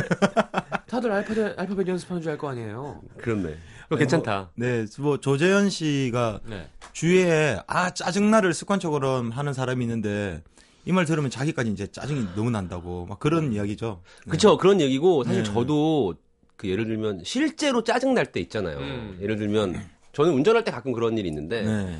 다들 0.86 1.10
알파벳 1.10 1.58
알파벳 1.58 1.88
연습하는 1.88 2.20
줄 2.20 2.32
알 2.32 2.36
거 2.36 2.50
아니에요. 2.50 3.00
그렇네. 3.16 3.56
어, 3.94 3.96
괜찮다. 3.98 4.50
네, 4.54 4.86
뭐 4.98 5.18
조재현 5.18 5.70
씨가 5.70 6.40
네. 6.46 6.68
주위에 6.92 7.58
아 7.66 7.90
짜증나를 7.92 8.54
습관적으로 8.54 9.30
하는 9.30 9.52
사람이 9.52 9.84
있는데 9.84 10.42
이 10.84 10.92
말 10.92 11.04
들으면 11.04 11.30
자기까지 11.30 11.70
이제 11.70 11.86
짜증이 11.86 12.26
너무 12.34 12.50
난다고 12.50 13.06
막 13.06 13.20
그런 13.20 13.52
이야기죠. 13.52 14.02
네. 14.26 14.30
그쵸, 14.32 14.58
그런 14.58 14.80
얘기고, 14.80 15.22
사실 15.22 15.44
네. 15.44 15.52
저도, 15.52 16.14
그 16.56 16.68
예를 16.68 16.86
들면, 16.86 17.22
실제로 17.24 17.84
짜증 17.84 18.14
날 18.14 18.26
때 18.32 18.40
있잖아요. 18.40 18.78
음. 18.78 19.16
예를 19.22 19.36
들면, 19.36 19.80
저는 20.12 20.32
운전할 20.32 20.64
때 20.64 20.72
가끔 20.72 20.90
그런 20.90 21.16
일이 21.18 21.28
있는데, 21.28 21.62
네. 21.62 21.98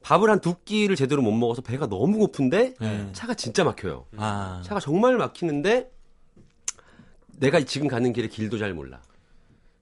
밥을 0.00 0.30
한 0.30 0.40
두 0.40 0.54
끼를 0.64 0.96
제대로 0.96 1.20
못 1.20 1.30
먹어서 1.32 1.60
배가 1.60 1.88
너무 1.88 2.16
고픈데, 2.16 2.74
네. 2.80 3.08
차가 3.12 3.34
진짜 3.34 3.64
막혀요. 3.64 4.06
아. 4.16 4.62
차가 4.64 4.80
정말 4.80 5.18
막히는데, 5.18 5.90
내가 7.38 7.60
지금 7.66 7.86
가는 7.86 8.14
길의 8.14 8.30
길도 8.30 8.56
잘 8.56 8.72
몰라. 8.72 9.02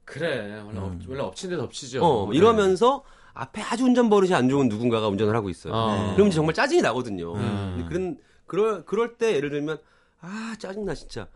그래 0.05 0.61
원래, 0.65 0.79
엎, 0.79 0.93
원래 1.07 1.21
엎친 1.21 1.49
데 1.49 1.57
덮치죠. 1.57 2.03
어, 2.03 2.29
네. 2.31 2.37
이러면서 2.37 3.03
앞에 3.33 3.61
아주 3.61 3.83
운전 3.83 4.09
버릇이 4.09 4.33
안 4.33 4.47
좋은 4.47 4.69
누군가가 4.69 5.07
운전을 5.09 5.35
하고 5.35 5.49
있어요. 5.49 5.73
어. 5.73 6.13
그러면 6.13 6.31
정말 6.31 6.53
짜증이 6.53 6.81
나거든요. 6.81 7.33
음. 7.33 7.75
근데 7.77 7.89
그런 7.89 8.17
그럴 8.45 8.85
그럴 8.85 9.17
때 9.17 9.35
예를 9.35 9.49
들면 9.49 9.77
아 10.21 10.55
짜증 10.57 10.85
나 10.85 10.93
진짜 10.93 11.27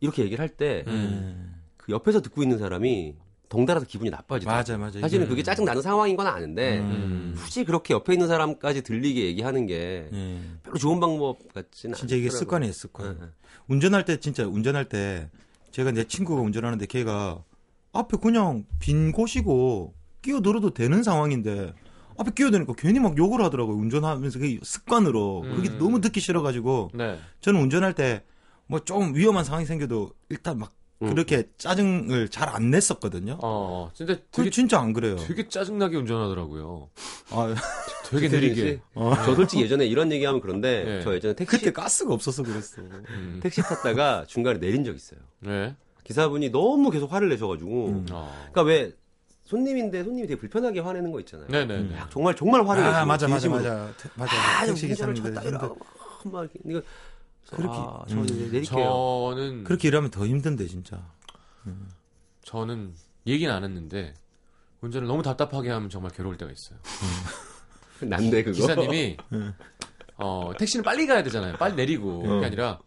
이렇게 0.00 0.22
얘기를 0.22 0.40
할 0.40 0.50
때그 0.50 0.90
음. 0.90 1.54
옆에서 1.88 2.20
듣고 2.22 2.42
있는 2.42 2.58
사람이 2.58 3.16
덩달아서 3.48 3.86
기분이 3.86 4.10
나빠지더라고요. 4.10 4.58
맞아, 4.58 4.78
맞아. 4.78 5.00
사실은 5.00 5.28
그게 5.28 5.42
짜증 5.42 5.64
나는 5.64 5.82
상황인 5.82 6.16
건 6.16 6.26
아는데 6.26 6.78
음. 6.78 7.34
굳이 7.36 7.64
그렇게 7.64 7.94
옆에 7.94 8.12
있는 8.12 8.26
사람까지 8.28 8.82
들리게 8.82 9.24
얘기하는 9.26 9.66
게 9.66 10.08
예. 10.12 10.38
별로 10.62 10.76
좋은 10.78 10.98
방법 11.00 11.38
같지는 11.52 11.94
진짜 11.94 12.16
이게 12.16 12.26
않더라고요. 12.26 12.38
습관이에요, 12.38 12.72
습관. 12.72 13.18
네, 13.18 13.24
네. 13.24 13.30
운전할 13.68 14.04
때 14.04 14.18
진짜 14.18 14.46
운전할 14.46 14.88
때 14.88 15.30
제가 15.70 15.92
내 15.92 16.04
친구가 16.04 16.40
운전하는데 16.42 16.86
걔가 16.86 17.42
앞에 17.94 18.18
그냥 18.18 18.64
빈 18.78 19.12
곳이고 19.12 19.94
끼어들어도 20.22 20.74
되는 20.74 21.02
상황인데 21.02 21.72
앞에 22.18 22.30
끼어드니까 22.34 22.74
괜히 22.76 23.00
막 23.00 23.16
욕을 23.18 23.42
하더라고요. 23.42 23.76
운전하면서 23.76 24.38
그게 24.38 24.58
습관으로 24.62 25.42
그게 25.56 25.68
음. 25.70 25.78
너무 25.78 26.00
듣기 26.00 26.20
싫어가지고 26.20 26.90
네. 26.94 27.18
저는 27.40 27.60
운전할 27.60 27.94
때 27.94 28.22
뭐 28.66 28.80
좀 28.80 29.14
위험한 29.14 29.44
상황이 29.44 29.66
생겨도 29.66 30.12
일단 30.30 30.58
막 30.58 30.72
음. 31.02 31.10
그렇게 31.10 31.50
짜증을 31.58 32.30
잘 32.30 32.48
안 32.48 32.70
냈었거든요. 32.70 33.36
어, 33.42 33.90
근데 33.96 34.14
그 34.16 34.22
되게 34.30 34.48
진짜 34.50 34.80
안 34.80 34.94
그래요. 34.94 35.16
되게 35.16 35.46
짜증나게 35.48 35.98
운전하더라고요. 35.98 36.88
아, 37.30 37.54
되게 38.08 38.28
느리게. 38.28 38.54
씨? 38.54 38.80
저 38.94 39.34
솔직히 39.34 39.62
예전에 39.64 39.84
이런 39.86 40.10
얘기하면 40.12 40.40
그런데 40.40 40.84
네. 40.84 41.00
저 41.02 41.14
예전에 41.14 41.34
택시 41.34 41.58
그때 41.58 41.72
가스가 41.72 42.14
없어서 42.14 42.42
그랬어. 42.42 42.80
음. 42.80 43.40
택시 43.42 43.60
탔다가 43.60 44.24
중간에 44.26 44.58
내린 44.58 44.82
적 44.82 44.94
있어요. 44.96 45.20
네. 45.40 45.76
기사분이 46.04 46.50
너무 46.50 46.90
계속 46.90 47.12
화를 47.12 47.28
내셔가지고 47.30 47.86
음. 47.88 48.06
어. 48.12 48.30
그러니까 48.52 48.62
왜 48.62 48.92
손님인데 49.44 50.04
손님이 50.04 50.26
되게 50.26 50.38
불편하게 50.38 50.80
화내는 50.80 51.10
거 51.12 51.20
있잖아요. 51.20 51.48
네네네. 51.48 51.96
막 51.96 52.10
정말 52.10 52.34
정말 52.36 52.66
화를 52.66 52.82
내시고 52.82 52.98
아, 52.98 53.04
맞아, 53.04 53.28
맞아. 53.28 53.48
맞아. 53.48 53.92
태- 53.98 54.08
맞아. 54.14 54.36
아, 54.36 54.66
택시 54.66 54.86
기사님들 54.88 55.34
쳤다 55.34 55.42
이러고 55.48 55.78
막, 56.24 56.32
막 56.32 56.50
이거 56.66 56.82
그렇게- 57.50 57.76
아, 57.76 58.04
저는 58.08 58.22
음. 58.28 58.50
내릴게요. 58.52 59.30
저는 59.34 59.64
그렇게 59.64 59.88
일하면 59.88 60.10
더 60.10 60.26
힘든데 60.26 60.66
진짜. 60.66 61.02
저는 62.42 62.94
얘기는 63.26 63.52
안 63.52 63.64
했는데 63.64 64.14
운전을 64.80 65.08
너무 65.08 65.22
답답하게 65.22 65.70
하면 65.70 65.88
정말 65.90 66.10
괴로울 66.12 66.36
때가 66.36 66.50
있어요. 66.52 66.78
난데 68.00 68.42
그거. 68.44 68.56
기사님이 68.56 69.16
어, 70.16 70.52
택시는 70.58 70.84
빨리 70.84 71.06
가야 71.06 71.22
되잖아요. 71.22 71.56
빨리 71.56 71.74
내리고 71.74 72.22
그게 72.22 72.46
아니라 72.46 72.78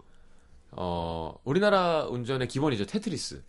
어, 0.77 1.35
우리나라 1.43 2.05
운전의 2.05 2.47
기본이죠 2.47 2.85
테트리스. 2.85 3.43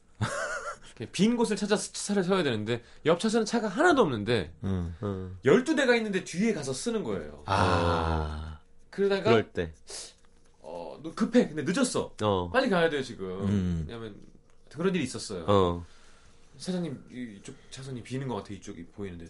빈 1.12 1.36
곳을 1.36 1.54
찾아서 1.54 1.92
차를 1.92 2.24
서야 2.24 2.42
되는데 2.42 2.82
옆 3.06 3.20
차선은 3.20 3.46
차가 3.46 3.68
하나도 3.68 4.02
없는데 4.02 4.52
응. 4.64 4.94
어. 5.00 5.30
12대가 5.44 5.96
있는데 5.98 6.24
뒤에 6.24 6.52
가서 6.52 6.72
쓰는 6.72 7.04
거예요. 7.04 7.44
아. 7.46 8.58
그러다가 8.90 9.30
그럴 9.30 9.52
때. 9.52 9.72
어, 10.60 10.98
너 11.02 11.14
급해. 11.14 11.48
근데 11.48 11.62
늦었어. 11.62 12.14
어. 12.20 12.50
빨리 12.50 12.68
가야 12.68 12.90
돼요, 12.90 13.02
지금. 13.02 13.26
음. 13.46 13.84
왜냐면 13.86 14.16
그런 14.70 14.92
일이 14.94 15.04
있었어요. 15.04 15.44
어. 15.46 15.86
사장님 16.56 17.36
이쪽 17.38 17.54
차선이 17.70 18.02
비는 18.02 18.26
것 18.26 18.36
같아 18.36 18.52
이쪽이 18.54 18.86
보이는데 18.86 19.26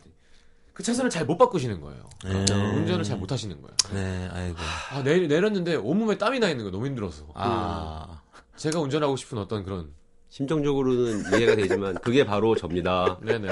그 0.79 0.85
차선을 0.85 1.11
잘 1.11 1.27
못 1.27 1.37
바꾸시는 1.37 1.81
거예요. 1.81 2.09
네. 2.25 2.55
운전을 2.55 3.03
잘 3.03 3.19
못 3.19 3.33
하시는 3.33 3.61
거예요. 3.61 3.75
네, 3.93 4.29
아이고. 4.33 4.57
아 4.93 5.03
내, 5.03 5.19
내렸는데 5.27 5.75
온몸에 5.75 6.17
땀이 6.17 6.39
나 6.39 6.49
있는 6.49 6.65
거 6.65 6.71
너무 6.71 6.87
힘들어서. 6.87 7.27
아. 7.35 8.21
제가 8.55 8.79
운전하고 8.79 9.17
싶은 9.17 9.39
어떤 9.39 9.65
그런 9.65 9.89
심정적으로는 10.29 11.37
이해가 11.37 11.57
되지만 11.57 11.95
그게 11.99 12.25
바로 12.25 12.55
접니다. 12.55 13.19
네네 13.23 13.49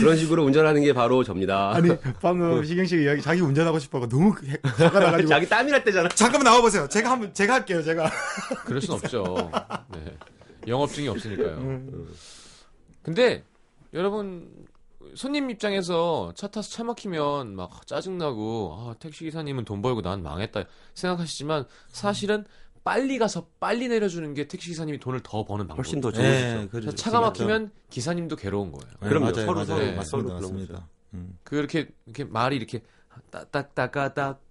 그런 0.00 0.16
식으로 0.16 0.42
운전하는 0.42 0.82
게 0.82 0.94
바로 0.94 1.22
접니다. 1.22 1.70
아니, 1.74 1.90
방금 2.22 2.64
시경 2.64 2.86
씨가 2.86 3.02
이야기, 3.02 3.20
자기 3.20 3.42
운전하고 3.42 3.78
싶어가 3.78 4.08
너무 4.08 4.34
해- 4.46 4.56
화가 4.62 5.00
나가지고. 5.00 5.28
자기 5.28 5.46
땀이 5.46 5.70
날 5.70 5.84
때잖아. 5.84 6.08
잠깐만 6.08 6.44
나와보세요. 6.50 6.88
제가 6.88 7.10
한번, 7.10 7.34
제가 7.34 7.52
할게요, 7.54 7.82
제가. 7.82 8.10
그럴 8.64 8.80
순 8.80 8.94
없죠. 8.94 9.50
네. 9.92 10.16
영업증이 10.66 11.08
없으니까요. 11.08 11.82
근데 13.02 13.44
여러분 13.92 14.48
손님 15.14 15.50
입장에서 15.50 16.32
차 16.34 16.48
타서 16.48 16.68
차 16.68 16.84
막히면 16.84 17.54
막 17.56 17.86
짜증나고 17.86 18.74
아, 18.78 18.94
택시 18.98 19.24
기사님은 19.24 19.64
돈 19.64 19.82
벌고 19.82 20.02
난 20.02 20.22
망했다 20.22 20.64
생각하시지만 20.94 21.64
사실은 21.88 22.44
빨리 22.84 23.18
가서 23.18 23.46
빨리 23.58 23.88
내려주는 23.88 24.34
게 24.34 24.46
택시 24.46 24.68
기사님이 24.68 24.98
돈을 24.98 25.20
더 25.22 25.44
버는 25.44 25.66
방법. 25.66 25.78
훨씬 25.78 26.00
더 26.00 26.12
좋은 26.12 26.22
네, 26.22 26.54
거죠. 26.56 26.70
그렇죠. 26.70 26.94
차가 26.94 27.20
막히면 27.20 27.70
기사님도 27.90 28.36
괴로운 28.36 28.72
거예요. 28.72 28.92
네, 29.00 29.08
그럼요. 29.08 29.30
맞아요, 29.30 29.46
서로 29.46 29.54
맞아요. 29.54 29.66
서로 29.66 29.78
맞습니다, 29.78 30.04
서로 30.04 30.22
그런 30.24 30.40
맞습니다. 30.40 30.88
음. 31.14 31.38
그렇게 31.44 31.88
이렇게 32.06 32.24
말이 32.24 32.56
이렇게 32.56 32.82
따딱 33.30 33.74
따가닥 33.74 34.42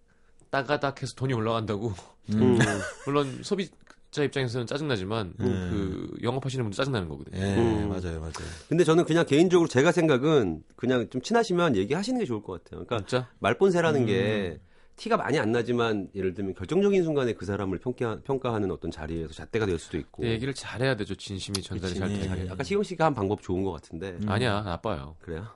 따가닥 0.49 1.01
해서 1.01 1.13
돈이 1.15 1.33
올라간다고 1.33 1.93
음. 2.33 2.57
물론 3.05 3.43
소비 3.43 3.69
자 4.13 4.23
입장에서는 4.23 4.67
짜증나지만 4.67 5.33
음. 5.39 6.13
그 6.13 6.21
영업하시는 6.21 6.63
분도 6.63 6.75
짜증나는 6.75 7.09
거거든요. 7.09 7.35
예, 7.35 7.55
음. 7.55 7.89
맞아요, 7.89 8.19
맞아요. 8.19 8.33
근데 8.69 8.83
저는 8.83 9.05
그냥 9.05 9.25
개인적으로 9.25 9.67
제가 9.67 9.91
생각은 9.91 10.63
그냥 10.75 11.09
좀 11.09 11.19
친하시면 11.19 11.75
얘기하시는 11.75 12.19
게 12.19 12.25
좋을 12.27 12.43
것 12.43 12.63
같아요. 12.63 12.85
그러니까 12.85 13.07
진짜? 13.07 13.27
말본세라는 13.39 14.01
음. 14.01 14.05
게 14.05 14.59
티가 14.97 15.17
많이 15.17 15.39
안 15.39 15.51
나지만 15.51 16.09
예를 16.13 16.35
들면 16.35 16.53
결정적인 16.53 17.03
순간에 17.03 17.33
그 17.33 17.47
사람을 17.47 17.79
평가, 17.79 18.19
평가하는 18.23 18.69
어떤 18.69 18.91
자리에서 18.91 19.33
잣대가 19.33 19.65
될 19.65 19.79
수도 19.79 19.97
있고. 19.97 20.21
내 20.21 20.29
얘기를 20.29 20.53
잘해야 20.53 20.95
되죠. 20.95 21.15
진심이 21.15 21.63
전달이 21.63 21.95
잘 21.95 22.07
그치. 22.09 22.29
되게. 22.29 22.49
아까 22.51 22.63
시경 22.63 22.83
씨가 22.83 23.05
한 23.05 23.15
방법 23.15 23.41
좋은 23.41 23.63
것 23.63 23.71
같은데. 23.71 24.19
아니야, 24.27 24.61
나빠요. 24.61 25.15
그래요? 25.21 25.47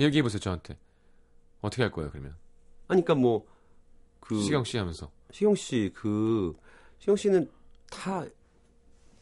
얘기해 0.00 0.20
보세요, 0.24 0.40
저한테. 0.40 0.76
어떻게 1.60 1.84
할 1.84 1.92
거예요, 1.92 2.10
그러면? 2.10 2.34
아니, 2.88 3.04
그러니까 3.04 3.14
뭐, 3.14 3.46
그. 4.18 4.40
시경 4.42 4.64
씨 4.64 4.78
하면서. 4.78 5.12
시경 5.30 5.54
씨, 5.54 5.92
그, 5.94 6.54
시경 7.02 7.16
씨는 7.16 7.50
다 7.90 8.24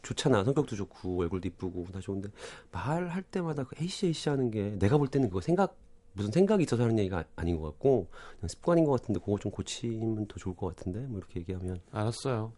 좋잖아. 0.03 0.43
성격도 0.43 0.75
좋고, 0.75 1.21
얼굴도 1.21 1.47
이쁘고, 1.47 1.87
다 1.91 1.99
좋은데, 1.99 2.29
말할 2.71 3.23
때마다 3.23 3.63
그 3.63 3.75
A씨, 3.81 4.05
A씨 4.05 4.29
하는 4.29 4.51
게, 4.51 4.75
내가 4.77 4.99
볼 4.99 5.07
때는 5.07 5.29
그거 5.29 5.41
생각, 5.41 5.75
무슨 6.13 6.31
생각이 6.31 6.63
있어서 6.63 6.83
하는 6.83 6.99
얘기가 6.99 7.23
아닌 7.35 7.59
것 7.59 7.63
같고, 7.63 8.07
그냥 8.37 8.49
습관인 8.49 8.85
것 8.85 8.91
같은데, 8.91 9.19
그거 9.19 9.39
좀 9.39 9.51
고치면 9.51 10.27
더 10.27 10.35
좋을 10.37 10.55
것 10.55 10.75
같은데, 10.75 10.99
뭐 11.07 11.17
이렇게 11.17 11.39
얘기하면. 11.39 11.81
알았어요. 11.91 12.53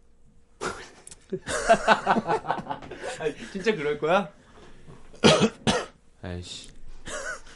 진짜 3.50 3.74
그럴 3.74 3.98
거야? 3.98 4.30
에이씨. 6.22 6.68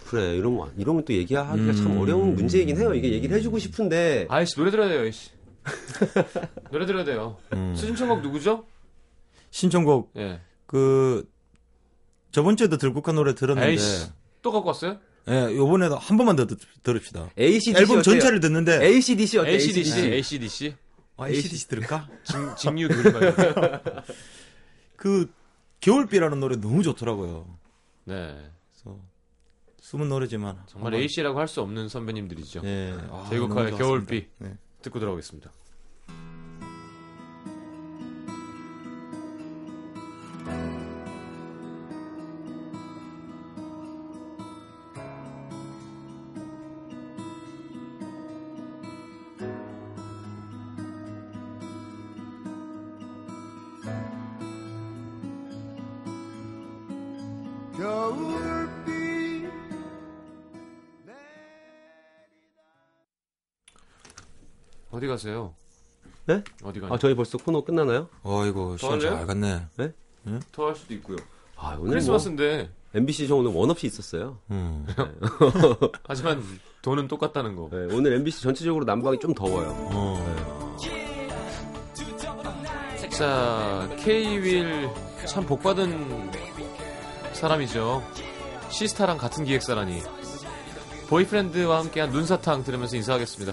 그래, 0.06 0.36
이런 0.36 0.56
거, 0.56 0.70
이런 0.78 0.96
건또 0.96 1.12
얘기하기가 1.12 1.74
참 1.74 1.98
어려운 1.98 2.34
문제이긴 2.34 2.78
해요. 2.78 2.94
이게 2.94 3.12
얘기를 3.12 3.36
해주고 3.36 3.58
싶은데, 3.58 4.24
아이씨, 4.30 4.56
노래 4.56 4.70
들어야 4.70 4.88
돼요, 4.88 5.02
아이씨. 5.02 5.36
노래 6.70 6.86
들어야 6.86 7.04
돼요. 7.04 7.36
음. 7.52 7.74
수진천곡 7.76 8.20
누구죠? 8.22 8.64
신청곡, 9.50 10.12
예. 10.16 10.40
그, 10.66 11.28
저번 12.30 12.56
주에도 12.56 12.76
들국화 12.76 13.12
노래 13.12 13.34
들었는데, 13.34 13.70
에이씨. 13.70 14.10
또 14.42 14.52
갖고 14.52 14.68
왔어요? 14.68 14.98
예, 15.28 15.54
요번에도 15.56 15.96
한 15.96 16.16
번만 16.16 16.36
더 16.36 16.46
듣, 16.46 16.58
들읍시다. 16.82 17.30
ACDC. 17.38 17.78
앨범 17.80 17.98
어때요? 17.98 18.02
전체를 18.02 18.40
듣는데, 18.40 18.82
ACDC 18.84 19.38
어때? 19.38 19.50
ACDC, 19.52 20.12
ACDC. 20.12 20.74
아, 21.16 21.28
ACDC 21.28 21.68
들을까? 21.68 22.08
징, 22.24 22.54
징유 22.56 22.88
들을까요? 22.88 23.32
그, 24.96 25.30
겨울비라는 25.80 26.40
노래 26.40 26.56
너무 26.56 26.82
좋더라고요. 26.82 27.46
네. 28.04 28.36
그래서, 28.72 28.98
숨은 29.80 30.08
노래지만. 30.08 30.56
정말 30.66 30.92
한번- 30.92 31.00
A씨라고 31.00 31.38
할 31.38 31.48
수 31.48 31.60
없는 31.62 31.88
선배님들이죠. 31.88 32.60
예. 32.64 32.92
아, 33.10 33.28
너무 33.30 33.48
좋았습니다. 33.48 33.76
겨울비. 33.78 34.28
네. 34.38 34.56
듣고 34.82 34.98
들어오겠습니다. 35.00 35.50
어디 64.90 65.06
가세요? 65.06 65.54
네? 66.26 66.42
어디 66.62 66.80
가요? 66.80 66.92
아, 66.92 66.98
저희 66.98 67.14
벌써 67.14 67.38
코너 67.38 67.64
끝나나요? 67.64 68.08
어이구, 68.22 68.76
시간? 68.78 69.00
잘 69.00 69.26
갔네. 69.26 69.66
더할 70.52 70.76
수도 70.76 70.94
있고요. 70.94 71.16
아, 71.56 71.70
오늘 71.72 71.78
뭐, 71.78 71.88
크리스마스인데 71.90 72.70
MBC 72.94 73.28
저 73.28 73.36
오늘 73.36 73.52
원 73.52 73.70
없이 73.70 73.86
있었어요. 73.86 74.38
음. 74.50 74.86
하지만 76.06 76.42
돈은 76.82 77.08
똑같다는 77.08 77.56
거. 77.56 77.68
네, 77.70 77.94
오늘 77.94 78.14
MBC 78.14 78.42
전체적으로 78.42 78.84
난방이 78.84 79.18
좀 79.18 79.34
더워요. 79.34 79.74
어. 79.90 80.76
자, 83.10 83.88
K-윌 83.98 84.88
참 85.26 85.44
복받은 85.44 86.30
사람이죠. 87.32 88.02
시스타랑 88.70 89.18
같은 89.18 89.44
기획사라니. 89.44 90.02
보이프렌드와 91.08 91.80
함께한 91.80 92.10
눈사탕 92.10 92.62
들으면서 92.64 92.96
인사하겠습니다. 92.96 93.52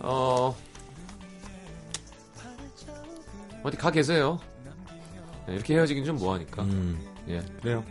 어, 0.00 0.56
어디 3.62 3.76
가 3.76 3.90
계세요. 3.90 4.38
네, 5.46 5.54
이렇게 5.54 5.74
헤어지긴 5.74 6.04
좀 6.04 6.16
뭐하니까. 6.16 6.62
음, 6.62 6.98
예, 7.28 7.40
그래요. 7.60 7.84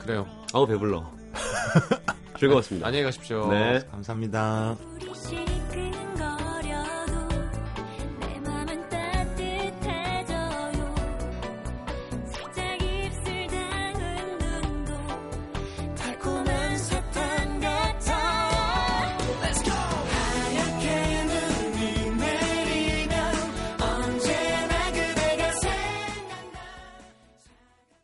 그래요. 0.00 0.26
아우 0.52 0.66
배불러. 0.66 1.10
즐거웠습니다. 2.38 2.86
안녕히 2.86 3.04
가십시오. 3.04 3.48
네. 3.50 3.80
감사합니다. 3.90 4.76